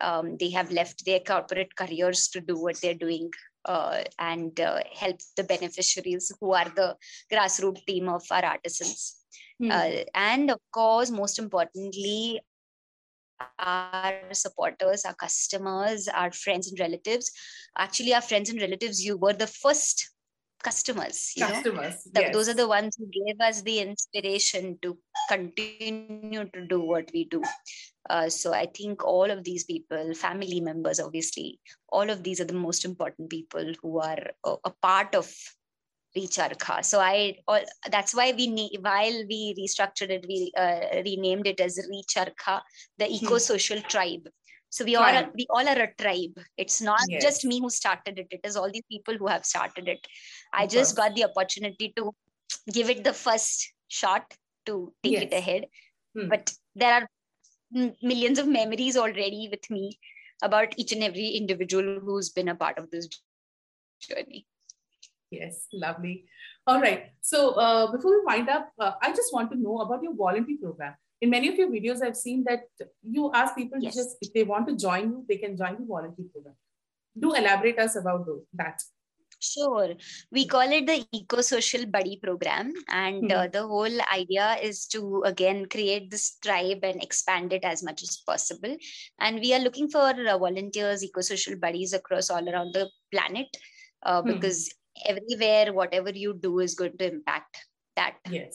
Um, 0.00 0.38
they 0.38 0.48
have 0.50 0.70
left 0.70 1.04
their 1.04 1.20
corporate 1.20 1.76
careers 1.76 2.28
to 2.28 2.40
do 2.40 2.58
what 2.58 2.80
they're 2.80 2.94
doing 2.94 3.30
uh, 3.64 4.02
and 4.18 4.58
uh, 4.60 4.80
help 4.92 5.16
the 5.36 5.44
beneficiaries 5.44 6.32
who 6.40 6.52
are 6.52 6.68
the 6.68 6.96
grassroots 7.32 7.84
team 7.86 8.08
of 8.08 8.24
our 8.30 8.44
artisans. 8.44 9.16
Hmm. 9.58 9.70
Uh, 9.70 9.90
and 10.14 10.50
of 10.50 10.60
course, 10.72 11.10
most 11.10 11.38
importantly, 11.38 12.40
our 13.58 14.14
supporters, 14.32 15.04
our 15.04 15.14
customers, 15.14 16.08
our 16.08 16.32
friends 16.32 16.68
and 16.68 16.78
relatives. 16.78 17.30
Actually, 17.76 18.14
our 18.14 18.22
friends 18.22 18.50
and 18.50 18.60
relatives, 18.60 19.04
you 19.04 19.16
were 19.16 19.32
the 19.32 19.46
first 19.46 20.10
customers. 20.62 21.32
You 21.36 21.46
know? 21.46 21.52
Customers. 21.52 22.02
The- 22.12 22.20
yes. 22.20 22.32
Those 22.34 22.48
are 22.48 22.54
the 22.54 22.68
ones 22.68 22.96
who 22.98 23.06
gave 23.06 23.40
us 23.40 23.62
the 23.62 23.80
inspiration 23.80 24.78
to 24.82 24.98
continue 25.28 26.48
to 26.54 26.66
do 26.66 26.80
what 26.80 27.10
we 27.12 27.24
do. 27.24 27.42
Uh, 28.08 28.28
so 28.28 28.52
I 28.52 28.66
think 28.66 29.04
all 29.04 29.30
of 29.30 29.44
these 29.44 29.64
people, 29.64 30.14
family 30.14 30.60
members, 30.60 31.00
obviously, 31.00 31.60
all 31.88 32.10
of 32.10 32.22
these 32.22 32.40
are 32.40 32.44
the 32.44 32.54
most 32.54 32.84
important 32.84 33.30
people 33.30 33.72
who 33.82 34.00
are 34.00 34.30
a, 34.44 34.54
a 34.64 34.70
part 34.82 35.14
of 35.14 35.32
Recharkha. 36.16 36.82
So 36.82 36.98
I, 36.98 37.36
all, 37.46 37.60
that's 37.90 38.14
why 38.14 38.32
we 38.36 38.76
while 38.80 39.24
we 39.28 39.54
restructured 39.56 40.10
it, 40.10 40.24
we 40.28 40.52
uh, 40.56 41.02
renamed 41.04 41.46
it 41.46 41.60
as 41.60 41.78
Recharkha, 41.88 42.62
the 42.98 43.08
eco-social 43.08 43.80
tribe. 43.82 44.28
So 44.70 44.84
we 44.84 44.94
all 44.96 45.04
are, 45.04 45.28
we 45.34 45.46
all 45.50 45.68
are 45.68 45.80
a 45.82 45.92
tribe. 45.94 46.38
It's 46.56 46.80
not 46.80 47.00
Yes. 47.08 47.22
just 47.22 47.44
me 47.44 47.60
who 47.60 47.70
started 47.70 48.18
it. 48.20 48.28
It 48.30 48.40
is 48.44 48.56
all 48.56 48.70
these 48.70 48.84
people 48.90 49.16
who 49.16 49.26
have 49.26 49.44
started 49.44 49.88
it. 49.88 50.06
I 50.52 50.64
Of 50.64 50.70
just 50.70 50.96
course. 50.96 51.08
got 51.08 51.16
the 51.16 51.24
opportunity 51.24 51.92
to 51.96 52.14
give 52.72 52.88
it 52.88 53.02
the 53.02 53.12
first 53.12 53.72
shot 53.88 54.32
to 54.66 54.92
take 55.02 55.22
it 55.22 55.32
ahead. 55.32 55.66
Hmm. 56.16 56.28
But 56.28 56.52
there 56.76 56.94
are 56.94 57.08
millions 58.02 58.38
of 58.38 58.46
memories 58.46 58.96
already 58.96 59.48
with 59.50 59.68
me 59.70 59.98
about 60.42 60.78
each 60.78 60.92
and 60.92 61.02
every 61.02 61.28
individual 61.30 62.00
who's 62.00 62.30
been 62.30 62.48
a 62.48 62.54
part 62.54 62.78
of 62.78 62.90
this 62.90 63.08
journey. 64.00 64.46
Yes, 65.30 65.66
lovely. 65.72 66.24
All 66.66 66.80
right. 66.80 67.10
So 67.20 67.50
uh, 67.50 67.90
before 67.92 68.12
we 68.12 68.24
wind 68.24 68.48
up, 68.48 68.70
uh, 68.78 68.92
I 69.02 69.10
just 69.10 69.32
want 69.32 69.50
to 69.52 69.58
know 69.58 69.78
about 69.80 70.02
your 70.02 70.14
volunteer 70.14 70.56
program. 70.62 70.94
In 71.20 71.30
many 71.30 71.48
of 71.48 71.56
your 71.56 71.68
videos, 71.68 72.02
I've 72.02 72.16
seen 72.16 72.44
that 72.44 72.62
you 73.02 73.30
ask 73.34 73.54
people 73.56 73.78
Yes. 73.80 73.94
just 73.94 74.16
if 74.22 74.32
they 74.32 74.42
want 74.44 74.68
to 74.68 74.76
join 74.76 75.10
you, 75.10 75.24
they 75.28 75.36
can 75.36 75.56
join 75.56 75.76
the 75.80 75.84
volunteer 75.86 76.26
program. 76.32 76.54
Do 77.18 77.34
elaborate 77.34 77.78
us 77.78 77.96
about 77.96 78.26
that. 78.54 78.80
Sure. 79.42 79.94
We 80.30 80.46
call 80.46 80.70
it 80.70 80.86
the 80.86 81.06
Eco 81.12 81.40
Social 81.40 81.86
Buddy 81.86 82.18
Program. 82.22 82.72
And 82.88 83.32
uh, 83.32 83.48
the 83.48 83.66
whole 83.66 83.98
idea 84.12 84.56
is 84.62 84.86
to, 84.88 85.22
again, 85.24 85.66
create 85.66 86.10
this 86.10 86.36
tribe 86.42 86.80
and 86.82 87.02
expand 87.02 87.52
it 87.54 87.64
as 87.64 87.82
much 87.82 88.02
as 88.02 88.18
possible. 88.26 88.76
And 89.18 89.40
we 89.40 89.54
are 89.54 89.60
looking 89.60 89.88
for 89.88 90.00
uh, 90.28 90.36
volunteers, 90.38 91.02
eco 91.02 91.22
social 91.22 91.56
buddies 91.56 91.94
across 91.94 92.28
all 92.28 92.46
around 92.48 92.74
the 92.74 92.90
planet 93.12 93.48
uh, 94.02 94.20
Hmm. 94.22 94.32
because 94.32 94.72
everywhere, 95.06 95.72
whatever 95.72 96.10
you 96.10 96.34
do 96.34 96.58
is 96.60 96.74
going 96.74 96.98
to 96.98 97.06
impact 97.10 97.56
that. 97.96 98.16
Yes. 98.30 98.52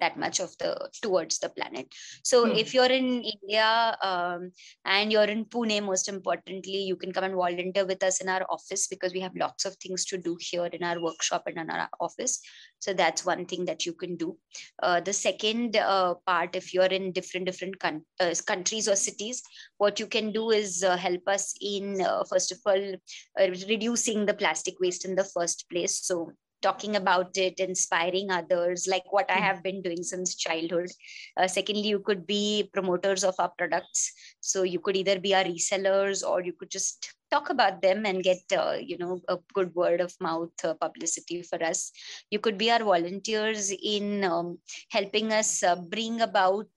That 0.00 0.18
much 0.18 0.40
of 0.40 0.56
the 0.58 0.90
towards 1.02 1.38
the 1.38 1.48
planet. 1.50 1.86
So 2.22 2.44
Hmm. 2.44 2.52
if 2.62 2.74
you're 2.74 2.92
in 3.00 3.22
india 3.22 3.96
um, 4.02 4.50
and 4.84 5.12
you're 5.12 5.30
in 5.34 5.44
pune 5.44 5.82
most 5.84 6.08
importantly 6.08 6.82
you 6.90 6.96
can 6.96 7.12
come 7.12 7.24
and 7.24 7.34
volunteer 7.34 7.86
with 7.86 8.02
us 8.02 8.20
in 8.20 8.28
our 8.28 8.44
office 8.48 8.86
because 8.86 9.12
we 9.12 9.20
have 9.20 9.36
lots 9.36 9.64
of 9.64 9.76
things 9.76 10.04
to 10.06 10.18
do 10.18 10.36
here 10.40 10.66
in 10.66 10.82
our 10.82 11.00
workshop 11.00 11.44
and 11.46 11.58
in 11.58 11.70
our 11.70 11.88
office. 12.00 12.40
So 12.78 12.94
that's 12.94 13.24
one 13.26 13.44
thing 13.46 13.66
that 13.66 13.84
you 13.84 13.92
can 13.92 14.16
do. 14.16 14.36
Uh, 14.82 15.00
the 15.00 15.12
second 15.12 15.76
uh, 15.76 16.14
part 16.26 16.56
if 16.56 16.72
you're 16.72 16.84
in 16.98 17.12
different 17.12 17.46
different 17.46 17.78
coun- 17.78 18.04
uh, 18.18 18.34
countries 18.46 18.88
or 18.88 18.96
cities 18.96 19.42
what 19.78 20.00
you 20.00 20.06
can 20.06 20.32
do 20.32 20.50
is 20.50 20.82
uh, 20.82 20.96
help 20.96 21.26
us 21.26 21.54
in 21.60 22.00
uh, 22.00 22.24
first 22.24 22.52
of 22.52 22.58
all 22.66 22.94
uh, 23.40 23.48
reducing 23.68 24.26
the 24.26 24.34
plastic 24.34 24.78
waste 24.80 25.04
in 25.04 25.14
the 25.14 25.24
first 25.24 25.66
place. 25.70 26.00
So 26.06 26.32
talking 26.62 26.96
about 26.96 27.36
it, 27.36 27.58
inspiring 27.58 28.30
others, 28.30 28.86
like 28.86 29.12
what 29.12 29.30
I 29.30 29.38
have 29.38 29.62
been 29.62 29.82
doing 29.82 30.02
since 30.02 30.34
childhood. 30.34 30.90
Uh, 31.36 31.48
secondly, 31.48 31.88
you 31.88 32.00
could 32.00 32.26
be 32.26 32.70
promoters 32.72 33.24
of 33.24 33.34
our 33.38 33.52
products. 33.56 34.12
So 34.40 34.62
you 34.62 34.80
could 34.80 34.96
either 34.96 35.18
be 35.20 35.34
our 35.34 35.44
resellers 35.44 36.26
or 36.26 36.42
you 36.42 36.52
could 36.52 36.70
just 36.70 37.14
talk 37.30 37.50
about 37.50 37.80
them 37.80 38.06
and 38.06 38.22
get, 38.22 38.42
uh, 38.56 38.76
you 38.80 38.98
know, 38.98 39.20
a 39.28 39.38
good 39.54 39.74
word 39.74 40.00
of 40.00 40.14
mouth 40.20 40.52
uh, 40.64 40.74
publicity 40.74 41.42
for 41.42 41.62
us. 41.62 41.92
You 42.30 42.38
could 42.38 42.58
be 42.58 42.70
our 42.70 42.82
volunteers 42.82 43.70
in 43.70 44.24
um, 44.24 44.58
helping 44.90 45.32
us 45.32 45.62
uh, 45.62 45.76
bring 45.76 46.20
about 46.20 46.68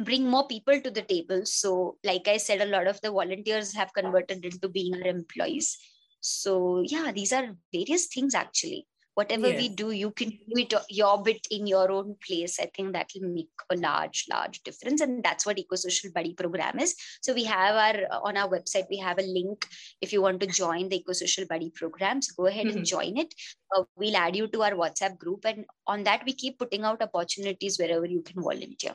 bring 0.00 0.30
more 0.30 0.46
people 0.46 0.80
to 0.80 0.92
the 0.92 1.02
table 1.02 1.44
so 1.44 1.96
like 2.04 2.28
i 2.28 2.36
said 2.36 2.60
a 2.60 2.66
lot 2.66 2.86
of 2.86 3.00
the 3.00 3.10
volunteers 3.10 3.74
have 3.74 3.92
converted 3.92 4.44
into 4.44 4.68
being 4.68 4.94
our 4.94 5.08
employees 5.08 5.76
so 6.20 6.82
yeah 6.84 7.12
these 7.12 7.32
are 7.32 7.54
various 7.72 8.06
things 8.06 8.34
actually 8.34 8.86
whatever 9.14 9.48
we 9.60 9.68
do 9.68 9.90
you 9.90 10.10
can 10.12 10.28
do 10.30 10.56
it 10.62 10.72
your 10.88 11.20
bit 11.22 11.44
in 11.50 11.66
your 11.66 11.90
own 11.90 12.14
place 12.24 12.60
i 12.60 12.66
think 12.76 12.92
that 12.92 13.10
will 13.14 13.28
make 13.28 13.48
a 13.70 13.76
large 13.76 14.26
large 14.30 14.62
difference 14.62 15.00
and 15.00 15.24
that's 15.24 15.44
what 15.44 15.58
eco-social 15.58 16.10
buddy 16.14 16.34
program 16.34 16.78
is 16.78 16.94
so 17.20 17.34
we 17.34 17.42
have 17.42 17.74
our 17.74 18.22
on 18.28 18.36
our 18.36 18.48
website 18.48 18.86
we 18.90 18.98
have 18.98 19.18
a 19.18 19.22
link 19.38 19.66
if 20.00 20.12
you 20.12 20.22
want 20.22 20.38
to 20.38 20.46
join 20.46 20.88
the 20.88 20.96
eco-social 20.98 21.46
buddy 21.46 21.70
program 21.70 22.22
so 22.22 22.32
go 22.36 22.46
ahead 22.46 22.66
Mhm. 22.66 22.76
and 22.76 22.86
join 22.86 23.16
it 23.16 23.34
uh, 23.76 23.82
we'll 23.96 24.16
add 24.16 24.36
you 24.36 24.46
to 24.46 24.62
our 24.62 24.72
whatsapp 24.82 25.18
group 25.18 25.44
and 25.44 25.64
on 25.86 26.04
that 26.04 26.22
we 26.24 26.32
keep 26.32 26.56
putting 26.58 26.84
out 26.84 27.02
opportunities 27.02 27.78
wherever 27.78 28.06
you 28.06 28.22
can 28.22 28.40
volunteer 28.40 28.94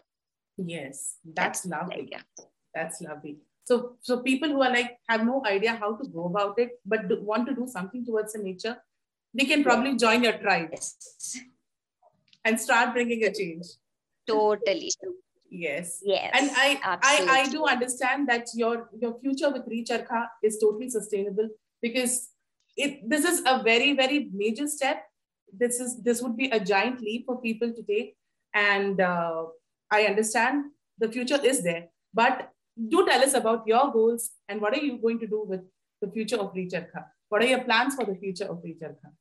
Yes, 0.58 1.18
that's 1.26 1.66
lovely. 1.66 2.08
yeah. 2.12 2.22
That's 2.76 3.02
lovely. 3.02 3.38
So, 3.66 3.96
so 4.02 4.20
people 4.20 4.50
who 4.50 4.62
are 4.62 4.72
like 4.72 4.98
have 5.08 5.26
no 5.26 5.42
idea 5.46 5.76
how 5.76 5.96
to 5.96 6.08
go 6.08 6.26
about 6.26 6.60
it, 6.60 6.72
but 6.86 7.08
do, 7.08 7.22
want 7.22 7.48
to 7.48 7.56
do 7.56 7.68
something 7.68 8.06
towards 8.06 8.34
the 8.34 8.40
nature, 8.40 8.78
they 9.34 9.46
can 9.46 9.64
probably 9.64 9.96
join 9.96 10.24
your 10.24 10.38
tribe 10.38 10.70
yes. 10.72 11.40
and 12.44 12.60
start 12.60 12.94
bringing 12.94 13.24
a 13.24 13.34
change. 13.34 13.66
totally. 14.28 14.92
Yes. 15.56 16.02
yes 16.04 16.32
and 16.34 16.50
I, 16.56 16.80
I 16.84 17.28
i 17.30 17.50
do 17.50 17.66
understand 17.66 18.28
that 18.28 18.48
your 18.56 18.90
your 19.00 19.20
future 19.20 19.52
with 19.52 19.68
Recharkha 19.68 20.22
is 20.42 20.58
totally 20.58 20.90
sustainable 20.90 21.48
because 21.80 22.30
it 22.76 23.08
this 23.08 23.24
is 23.24 23.44
a 23.46 23.62
very 23.62 23.94
very 23.94 24.30
major 24.34 24.68
step. 24.68 25.04
This 25.56 25.80
is 25.80 26.02
this 26.02 26.24
would 26.24 26.36
be 26.36 26.50
a 26.50 26.60
giant 26.60 27.02
leap 27.02 27.28
for 27.28 27.40
people 27.40 27.72
to 27.72 27.84
take. 27.84 28.16
And 28.56 29.00
uh, 29.00 29.46
i 29.92 30.04
understand 30.10 30.72
the 31.04 31.10
future 31.16 31.40
is 31.52 31.64
there 31.64 31.84
but 32.14 32.50
do 32.90 33.06
tell 33.06 33.24
us 33.24 33.34
about 33.34 33.68
your 33.68 33.92
goals 33.92 34.32
and 34.50 34.62
what 34.62 34.74
are 34.74 34.84
you 34.84 34.98
going 34.98 35.20
to 35.20 35.28
do 35.28 35.44
with 35.48 35.62
the 36.02 36.10
future 36.12 36.38
of 36.38 36.54
Recharkha 36.54 37.06
what 37.30 37.42
are 37.42 37.48
your 37.48 37.64
plans 37.64 37.96
for 37.96 38.06
the 38.06 38.16
future 38.16 38.46
of 38.46 38.62
Recharkha 38.64 39.12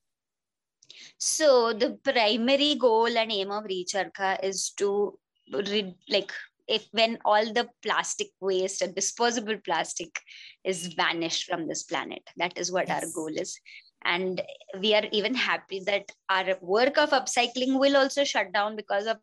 So 1.19 1.73
the 1.73 1.99
primary 2.05 2.75
goal 2.75 3.17
and 3.17 3.33
aim 3.33 3.51
of 3.51 3.65
Recharkha 3.65 4.39
is 4.43 4.71
to 4.79 5.19
re- 5.53 5.97
like 6.09 6.33
if 6.69 6.87
when 6.93 7.19
all 7.25 7.53
the 7.53 7.69
plastic 7.83 8.29
waste 8.41 8.83
and 8.83 8.95
disposable 8.95 9.59
plastic 9.65 10.21
is 10.65 10.87
vanished 10.95 11.49
from 11.49 11.67
this 11.67 11.83
planet. 11.83 12.23
That 12.37 12.57
is 12.59 12.71
what 12.71 12.91
our 12.91 13.03
goal 13.15 13.33
is. 13.35 13.59
And 14.05 14.43
we 14.81 14.95
are 14.95 15.05
even 15.13 15.35
happy 15.35 15.81
that 15.87 16.11
our 16.29 16.57
work 16.61 16.99
of 16.99 17.11
upcycling 17.11 17.79
will 17.79 17.97
also 17.97 18.25
shut 18.25 18.53
down 18.53 18.77
because 18.77 19.07
of 19.07 19.19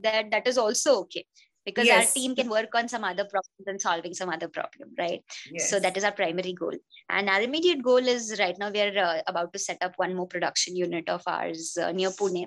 that. 0.00 0.30
That 0.30 0.46
is 0.46 0.58
also 0.58 1.00
okay. 1.00 1.24
Because 1.64 1.86
Yes. 1.86 2.08
our 2.08 2.14
team 2.14 2.34
can 2.34 2.48
work 2.48 2.74
on 2.74 2.88
some 2.88 3.04
other 3.04 3.24
problems 3.24 3.66
and 3.66 3.80
solving 3.80 4.14
some 4.14 4.28
other 4.28 4.48
problem, 4.48 4.90
right? 4.98 5.22
yes. 5.50 5.70
So 5.70 5.78
that 5.80 5.96
is 5.96 6.04
our 6.04 6.12
primary 6.12 6.52
goal. 6.52 6.74
And 7.08 7.28
our 7.28 7.40
immediate 7.42 7.82
goal 7.82 7.98
is 7.98 8.36
right 8.38 8.58
now 8.58 8.70
we 8.70 8.80
are 8.80 8.98
uh, 8.98 9.22
about 9.26 9.52
to 9.52 9.58
set 9.58 9.78
up 9.82 9.92
one 9.96 10.14
more 10.14 10.26
production 10.26 10.76
unit 10.76 11.08
of 11.08 11.22
ours 11.26 11.76
uh, 11.80 11.92
near 11.92 12.10
Pune. 12.10 12.46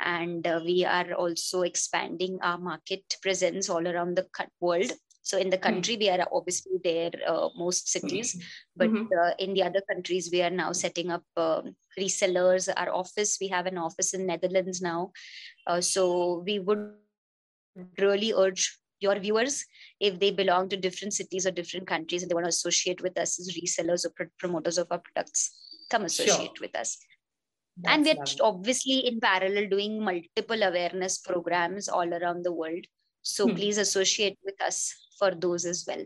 And 0.00 0.46
uh, 0.46 0.60
we 0.64 0.84
are 0.84 1.12
also 1.14 1.62
expanding 1.62 2.38
our 2.42 2.58
market 2.58 3.16
presence 3.22 3.68
all 3.68 3.86
around 3.86 4.16
the 4.16 4.26
world. 4.60 4.92
so 5.24 5.38
in 5.38 5.50
the 5.50 5.56
Hmm. 5.56 5.62
country 5.66 5.96
we 6.02 6.08
are 6.10 6.26
obviously 6.36 6.78
there 6.84 7.12
uh, 7.32 7.48
most 7.56 7.88
cities 7.88 8.30
but 8.80 8.90
Mhm. 8.90 9.06
uh, 9.20 9.32
in 9.44 9.54
the 9.54 9.62
other 9.62 9.82
countries 9.90 10.28
we 10.32 10.40
are 10.46 10.50
now 10.62 10.72
setting 10.72 11.12
up 11.16 11.22
um, 11.44 11.76
resellers 11.98 12.66
our 12.76 12.90
office 13.02 13.38
we 13.42 13.48
have 13.54 13.66
an 13.70 13.78
office 13.78 14.10
in 14.18 14.26
netherlands 14.30 14.80
now 14.82 15.12
uh, 15.70 15.80
so 15.80 16.42
we 16.48 16.58
would 16.58 16.82
really 17.98 18.32
urge 18.32 18.78
your 19.00 19.18
viewers 19.18 19.64
if 20.00 20.18
they 20.20 20.30
belong 20.30 20.68
to 20.68 20.76
different 20.76 21.12
cities 21.12 21.46
or 21.46 21.50
different 21.50 21.86
countries 21.86 22.22
and 22.22 22.30
they 22.30 22.34
want 22.34 22.44
to 22.44 22.48
associate 22.50 23.02
with 23.02 23.18
us 23.18 23.40
as 23.40 23.56
resellers 23.56 24.04
or 24.06 24.10
pr- 24.10 24.30
promoters 24.38 24.78
of 24.78 24.86
our 24.90 25.00
products 25.00 25.50
come 25.90 26.04
associate 26.04 26.60
with 26.60 26.74
us 26.76 26.98
and 27.86 28.04
we're 28.04 28.14
lovely. 28.14 28.40
obviously 28.42 28.98
in 29.08 29.18
parallel 29.20 29.68
doing 29.68 30.02
multiple 30.02 30.62
awareness 30.62 31.18
programs 31.18 31.88
all 31.88 32.14
around 32.14 32.44
the 32.44 32.52
world 32.52 32.84
so 33.22 33.48
Hmm. 33.48 33.54
please 33.54 33.78
associate 33.78 34.38
with 34.44 34.60
us 34.62 34.94
for 35.18 35.32
those 35.34 35.64
as 35.64 35.84
well 35.86 36.04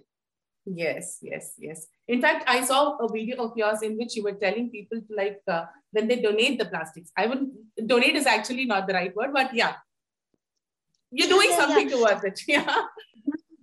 Yes, 0.68 1.18
yes, 1.22 1.52
yes. 1.58 1.86
In 2.08 2.20
fact, 2.20 2.42
I 2.48 2.64
saw 2.64 2.96
a 2.96 3.08
video 3.12 3.36
of 3.44 3.52
yours 3.56 3.82
in 3.82 3.96
which 3.96 4.16
you 4.16 4.24
were 4.24 4.32
telling 4.32 4.68
people 4.68 5.00
to 5.00 5.14
like 5.16 5.40
uh, 5.46 5.66
when 5.92 6.08
they 6.08 6.20
donate 6.20 6.58
the 6.58 6.64
plastics. 6.64 7.12
I 7.16 7.26
wouldn't 7.28 7.52
donate 7.86 8.16
is 8.16 8.26
actually 8.26 8.64
not 8.66 8.88
the 8.88 8.94
right 8.94 9.14
word, 9.14 9.30
but 9.32 9.54
yeah, 9.54 9.74
you're 11.16 11.28
doing 11.34 11.50
Yeah, 11.50 11.56
yeah. 11.58 11.66
something 11.66 11.90
towards 11.96 12.24
it. 12.30 12.40
Yeah. 12.56 12.76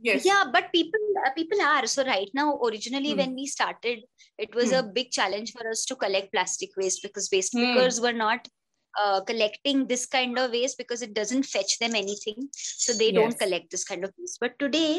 Yes. 0.06 0.26
yeah 0.28 0.44
but 0.54 0.66
people 0.74 1.04
uh, 1.26 1.30
people 1.36 1.62
are 1.66 1.86
so 1.92 2.04
right 2.08 2.30
now 2.40 2.48
originally 2.70 3.12
Hmm. 3.12 3.20
when 3.20 3.36
we 3.36 3.46
started 3.52 4.00
it 4.46 4.54
was 4.58 4.72
Hmm. 4.72 4.80
a 4.80 4.84
big 4.98 5.12
challenge 5.18 5.54
for 5.54 5.64
us 5.74 5.86
to 5.92 5.96
collect 6.02 6.28
plastic 6.34 6.72
waste 6.82 7.02
because 7.06 7.30
waste 7.36 7.54
Hmm. 7.56 7.62
pickers 7.64 8.00
were 8.06 8.12
not 8.26 8.50
uh, 9.02 9.22
collecting 9.30 9.88
this 9.92 10.06
kind 10.16 10.38
of 10.42 10.52
waste 10.58 10.78
because 10.82 11.02
it 11.08 11.14
doesn't 11.20 11.46
fetch 11.54 11.72
them 11.84 11.96
anything 12.04 12.50
so 12.82 12.92
they 13.02 13.12
Yes. 13.12 13.16
don't 13.20 13.40
collect 13.44 13.72
this 13.76 13.86
kind 13.92 14.04
of 14.08 14.12
waste 14.20 14.40
but 14.46 14.60
today 14.66 14.92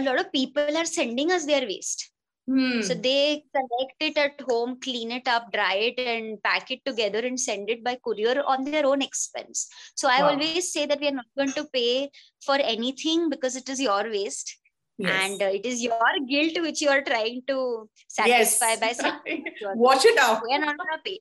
lot 0.08 0.18
of 0.22 0.32
people 0.38 0.80
are 0.82 0.88
sending 0.98 1.30
us 1.36 1.44
their 1.52 1.66
waste 1.72 2.10
Hmm. 2.48 2.80
so 2.80 2.94
they 2.94 3.42
collect 3.56 4.00
it 4.08 4.16
at 4.16 4.40
home 4.48 4.78
clean 4.80 5.10
it 5.10 5.26
up 5.26 5.50
dry 5.52 5.74
it 5.88 5.98
and 5.98 6.40
pack 6.44 6.70
it 6.70 6.84
together 6.84 7.18
and 7.28 7.40
send 7.40 7.68
it 7.68 7.82
by 7.82 7.96
courier 8.04 8.40
on 8.46 8.64
their 8.64 8.86
own 8.86 9.02
expense 9.02 9.68
so 9.96 10.08
i 10.08 10.20
Wow. 10.22 10.28
always 10.30 10.72
say 10.72 10.86
that 10.86 11.00
we 11.00 11.08
are 11.08 11.16
not 11.20 11.26
going 11.36 11.52
to 11.58 11.64
pay 11.72 12.08
for 12.46 12.54
anything 12.74 13.28
because 13.34 13.56
it 13.56 13.68
is 13.68 13.80
your 13.80 14.04
waste 14.10 14.56
Yes. 14.98 15.10
and 15.28 15.42
uh, 15.42 15.50
it 15.58 15.66
is 15.66 15.82
your 15.82 16.12
guilt 16.28 16.60
which 16.66 16.80
you 16.82 16.88
are 16.88 17.02
trying 17.02 17.42
to 17.48 17.56
satisfy 18.08 18.76
by 18.84 18.92
saying 19.00 19.44
Wash 19.74 20.04
it 20.06 20.18
out. 20.18 20.40
we 20.46 20.54
are 20.54 20.60
not 20.60 20.76
going 20.78 20.94
to 20.96 21.02
pay 21.08 21.18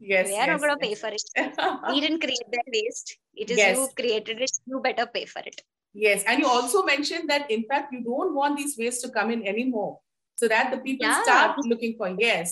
Yes. 0.00 0.28
we 0.28 0.34
are 0.36 0.46
not 0.48 0.60
going 0.60 0.74
to 0.74 0.82
pay 0.86 0.94
for 0.94 1.08
it 1.08 1.22
we 1.88 2.00
didn't 2.00 2.20
create 2.26 2.50
that 2.56 2.68
waste 2.78 3.16
it 3.34 3.50
is 3.50 3.58
Yes. 3.58 3.76
you 3.76 3.88
created 4.00 4.40
it 4.40 4.50
you 4.66 4.80
better 4.80 5.06
pay 5.06 5.24
for 5.26 5.40
it 5.52 5.62
Yes, 5.96 6.24
and 6.26 6.40
you 6.40 6.48
also 6.48 6.82
mentioned 6.82 7.30
that 7.30 7.48
in 7.48 7.62
fact 7.68 7.92
you 7.92 8.00
don't 8.02 8.34
want 8.34 8.56
these 8.56 8.76
waste 8.76 9.00
to 9.02 9.10
come 9.10 9.30
in 9.30 9.46
anymore, 9.46 10.00
so 10.36 10.48
that 10.48 10.70
the 10.70 10.78
people 10.78 11.06
Yeah. 11.06 11.22
start 11.22 11.56
looking 11.64 11.96
for 11.96 12.08
yes. 12.18 12.50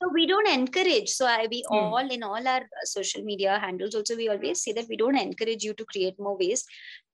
so 0.00 0.08
we 0.14 0.26
don't 0.30 0.48
encourage 0.48 1.08
so 1.10 1.26
I, 1.26 1.46
we 1.50 1.64
Hmm. 1.68 1.74
all 1.76 2.08
in 2.16 2.22
all 2.22 2.48
our 2.54 2.64
uh, 2.80 2.84
social 2.84 3.22
media 3.30 3.58
handles 3.58 3.94
also 3.94 4.16
we 4.16 4.28
always 4.28 4.62
say 4.62 4.72
that 4.72 4.88
we 4.88 4.96
don't 4.96 5.18
encourage 5.18 5.64
you 5.64 5.74
to 5.74 5.84
create 5.94 6.18
more 6.18 6.36
waste 6.44 6.66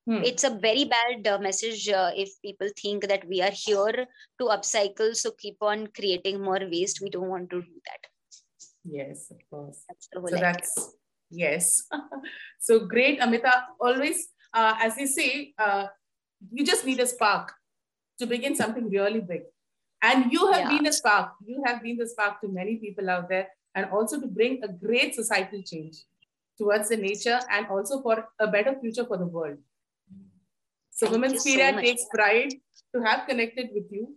Hmm. 0.09 0.23
it's 0.29 0.45
a 0.45 0.51
very 0.63 0.85
bad 0.85 1.27
uh, 1.27 1.39
message 1.45 1.89
uh, 1.89 2.11
if 2.23 2.33
people 2.47 2.69
think 2.81 3.07
that 3.13 3.23
we 3.27 3.39
are 3.45 3.55
here 3.61 4.07
to 4.41 4.45
upcycle 4.57 5.15
so 5.21 5.31
keep 5.45 5.57
on 5.69 5.87
creating 5.99 6.43
more 6.49 6.61
waste 6.75 7.01
we 7.05 7.09
don't 7.15 7.31
want 7.37 7.49
to 7.55 7.61
do 7.63 7.79
that 7.89 8.11
Yes, 8.85 9.31
of 9.31 9.39
course. 9.49 9.79
that's 9.89 10.09
So 10.13 10.27
idea. 10.27 10.41
that's 10.41 10.73
yes. 11.31 11.89
so 12.61 12.81
great, 12.81 13.19
Amita. 13.19 13.53
Always, 13.81 14.29
uh, 14.53 14.75
as 14.79 14.97
they 14.97 15.07
say, 15.07 15.55
uh, 15.59 15.87
you 16.53 16.67
just 16.67 16.85
need 16.85 17.01
a 17.01 17.07
spark 17.07 17.55
to 18.19 18.27
begin 18.27 18.55
something 18.55 18.91
really 18.91 19.21
big. 19.21 19.45
And 20.07 20.33
you 20.33 20.47
have 20.53 20.65
Yeah. 20.65 20.73
been 20.77 20.87
a 20.87 20.93
spark. 20.93 21.29
You 21.51 21.63
have 21.67 21.83
been 21.83 21.97
the 21.97 22.07
spark 22.07 22.41
to 22.43 22.49
many 22.49 22.77
people 22.77 23.11
out 23.11 23.29
there, 23.29 23.47
and 23.75 23.91
also 23.99 24.21
to 24.21 24.27
bring 24.39 24.63
a 24.63 24.69
great 24.69 25.15
societal 25.21 25.63
change 25.71 26.01
towards 26.59 26.91
the 26.91 26.99
nature 27.05 27.39
and 27.51 27.67
also 27.77 28.01
for 28.03 28.17
a 28.39 28.49
better 28.57 28.75
future 28.81 29.07
for 29.13 29.17
the 29.23 29.31
world. 29.37 29.59
So, 30.91 31.07
Thank 31.07 31.13
Women's 31.13 31.47
you 31.47 31.53
so 31.53 31.57
Period 31.57 31.85
takes 31.85 32.05
pride 32.13 32.53
to 32.95 33.03
have 33.03 33.27
connected 33.29 33.71
with 33.75 33.91
you 33.91 34.17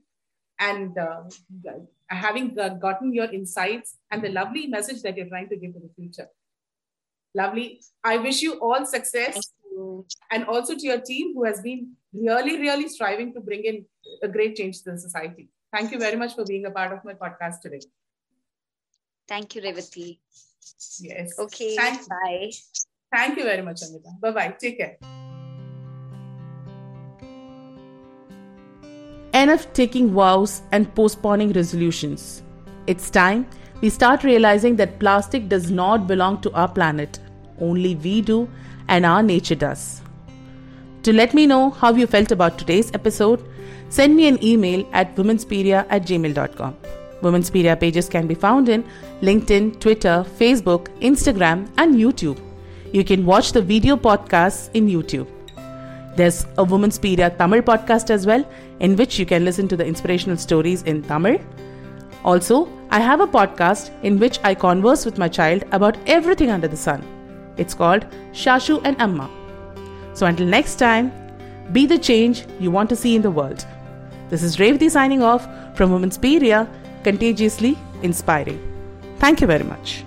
and 0.59 0.97
uh, 0.97 1.23
having 2.09 2.59
uh, 2.59 2.69
gotten 2.85 3.13
your 3.13 3.31
insights 3.39 3.97
and 4.11 4.21
the 4.21 4.29
lovely 4.29 4.67
message 4.67 5.01
that 5.03 5.17
you're 5.17 5.31
trying 5.33 5.49
to 5.49 5.55
give 5.55 5.73
to 5.73 5.79
the 5.79 5.89
future. 5.95 6.29
Lovely. 7.33 7.81
I 8.03 8.17
wish 8.17 8.41
you 8.41 8.59
all 8.59 8.85
success 8.85 9.53
and 10.31 10.45
also 10.45 10.75
to 10.75 10.85
your 10.85 11.01
team 11.01 11.33
who 11.33 11.43
has 11.45 11.61
been 11.61 11.93
really, 12.13 12.59
really 12.59 12.89
striving 12.89 13.33
to 13.33 13.39
bring 13.39 13.63
in 13.63 13.85
a 14.21 14.27
great 14.27 14.55
change 14.55 14.83
to 14.83 14.91
the 14.91 14.99
society. 14.99 15.49
Thank 15.73 15.91
you 15.91 15.99
very 15.99 16.15
much 16.15 16.35
for 16.35 16.45
being 16.45 16.65
a 16.65 16.71
part 16.71 16.93
of 16.93 17.03
my 17.03 17.13
podcast 17.13 17.61
today. 17.61 17.81
Thank 19.27 19.55
you, 19.55 19.61
Revati. 19.61 20.19
Yes. 20.99 21.37
Okay, 21.37 21.75
Thank, 21.75 22.07
bye. 22.07 22.51
thank 23.13 23.37
you 23.37 23.43
very 23.43 23.61
much, 23.61 23.81
Amita. 23.83 24.09
Bye 24.21 24.31
bye. 24.31 24.55
Take 24.59 24.77
care. 24.77 24.97
Enough 29.33 29.71
taking 29.73 30.13
vows 30.13 30.61
and 30.71 30.93
postponing 30.95 31.51
resolutions. 31.51 32.41
It's 32.87 33.09
time 33.09 33.45
we 33.81 33.89
start 33.89 34.23
realizing 34.23 34.77
that 34.77 34.99
plastic 34.99 35.49
does 35.49 35.69
not 35.69 36.07
belong 36.07 36.41
to 36.41 36.51
our 36.53 36.67
planet. 36.67 37.19
Only 37.59 37.95
we 37.95 38.21
do, 38.21 38.49
and 38.87 39.05
our 39.05 39.21
nature 39.21 39.55
does. 39.55 40.01
To 41.07 41.13
let 41.13 41.33
me 41.33 41.45
know 41.47 41.69
how 41.69 41.93
you 41.95 42.05
felt 42.05 42.33
about 42.33 42.57
today's 42.57 42.91
episode, 42.93 43.41
send 43.87 44.13
me 44.13 44.27
an 44.27 44.43
email 44.43 44.85
at 44.91 45.15
womenspedia 45.15 45.85
at 45.89 46.01
gmail.com. 46.01 46.75
Womenspedia 47.21 47.79
pages 47.79 48.09
can 48.09 48.27
be 48.27 48.35
found 48.35 48.67
in 48.67 48.83
LinkedIn, 49.21 49.79
Twitter, 49.79 50.25
Facebook, 50.37 50.89
Instagram, 50.99 51.65
and 51.77 51.95
YouTube. 51.95 52.37
You 52.91 53.05
can 53.05 53.25
watch 53.25 53.53
the 53.53 53.61
video 53.61 53.95
podcasts 53.95 54.69
in 54.73 54.89
YouTube. 54.89 55.27
There's 56.17 56.43
a 56.57 56.65
Womenspedia 56.65 57.37
Tamil 57.37 57.61
podcast 57.61 58.09
as 58.09 58.27
well, 58.27 58.45
in 58.81 58.97
which 58.97 59.17
you 59.17 59.25
can 59.25 59.45
listen 59.45 59.69
to 59.69 59.77
the 59.77 59.85
inspirational 59.85 60.35
stories 60.35 60.83
in 60.83 61.03
Tamil. 61.03 61.39
Also, 62.25 62.67
I 62.89 62.99
have 62.99 63.21
a 63.21 63.27
podcast 63.27 63.91
in 64.03 64.19
which 64.19 64.39
I 64.43 64.53
converse 64.55 65.05
with 65.05 65.17
my 65.17 65.29
child 65.29 65.63
about 65.71 65.97
everything 66.05 66.51
under 66.51 66.67
the 66.67 66.75
sun. 66.75 67.01
It's 67.55 67.73
called 67.73 68.05
Shashu 68.33 68.81
and 68.83 68.99
Amma. 68.99 69.36
So 70.17 70.25
until 70.25 70.47
next 70.47 70.79
time, 70.79 71.11
be 71.73 71.85
the 71.85 71.99
change 71.99 72.47
you 72.59 72.71
want 72.71 72.89
to 72.89 72.95
see 72.95 73.15
in 73.15 73.21
the 73.21 73.29
world. 73.29 73.63
This 74.31 74.41
is 74.41 74.57
Revati 74.57 74.89
signing 74.89 75.21
off 75.21 75.43
from 75.77 75.91
Womenspedia, 75.91 76.67
contagiously 77.03 77.77
inspiring. 78.01 78.59
Thank 79.19 79.41
you 79.41 79.47
very 79.47 79.63
much. 79.63 80.06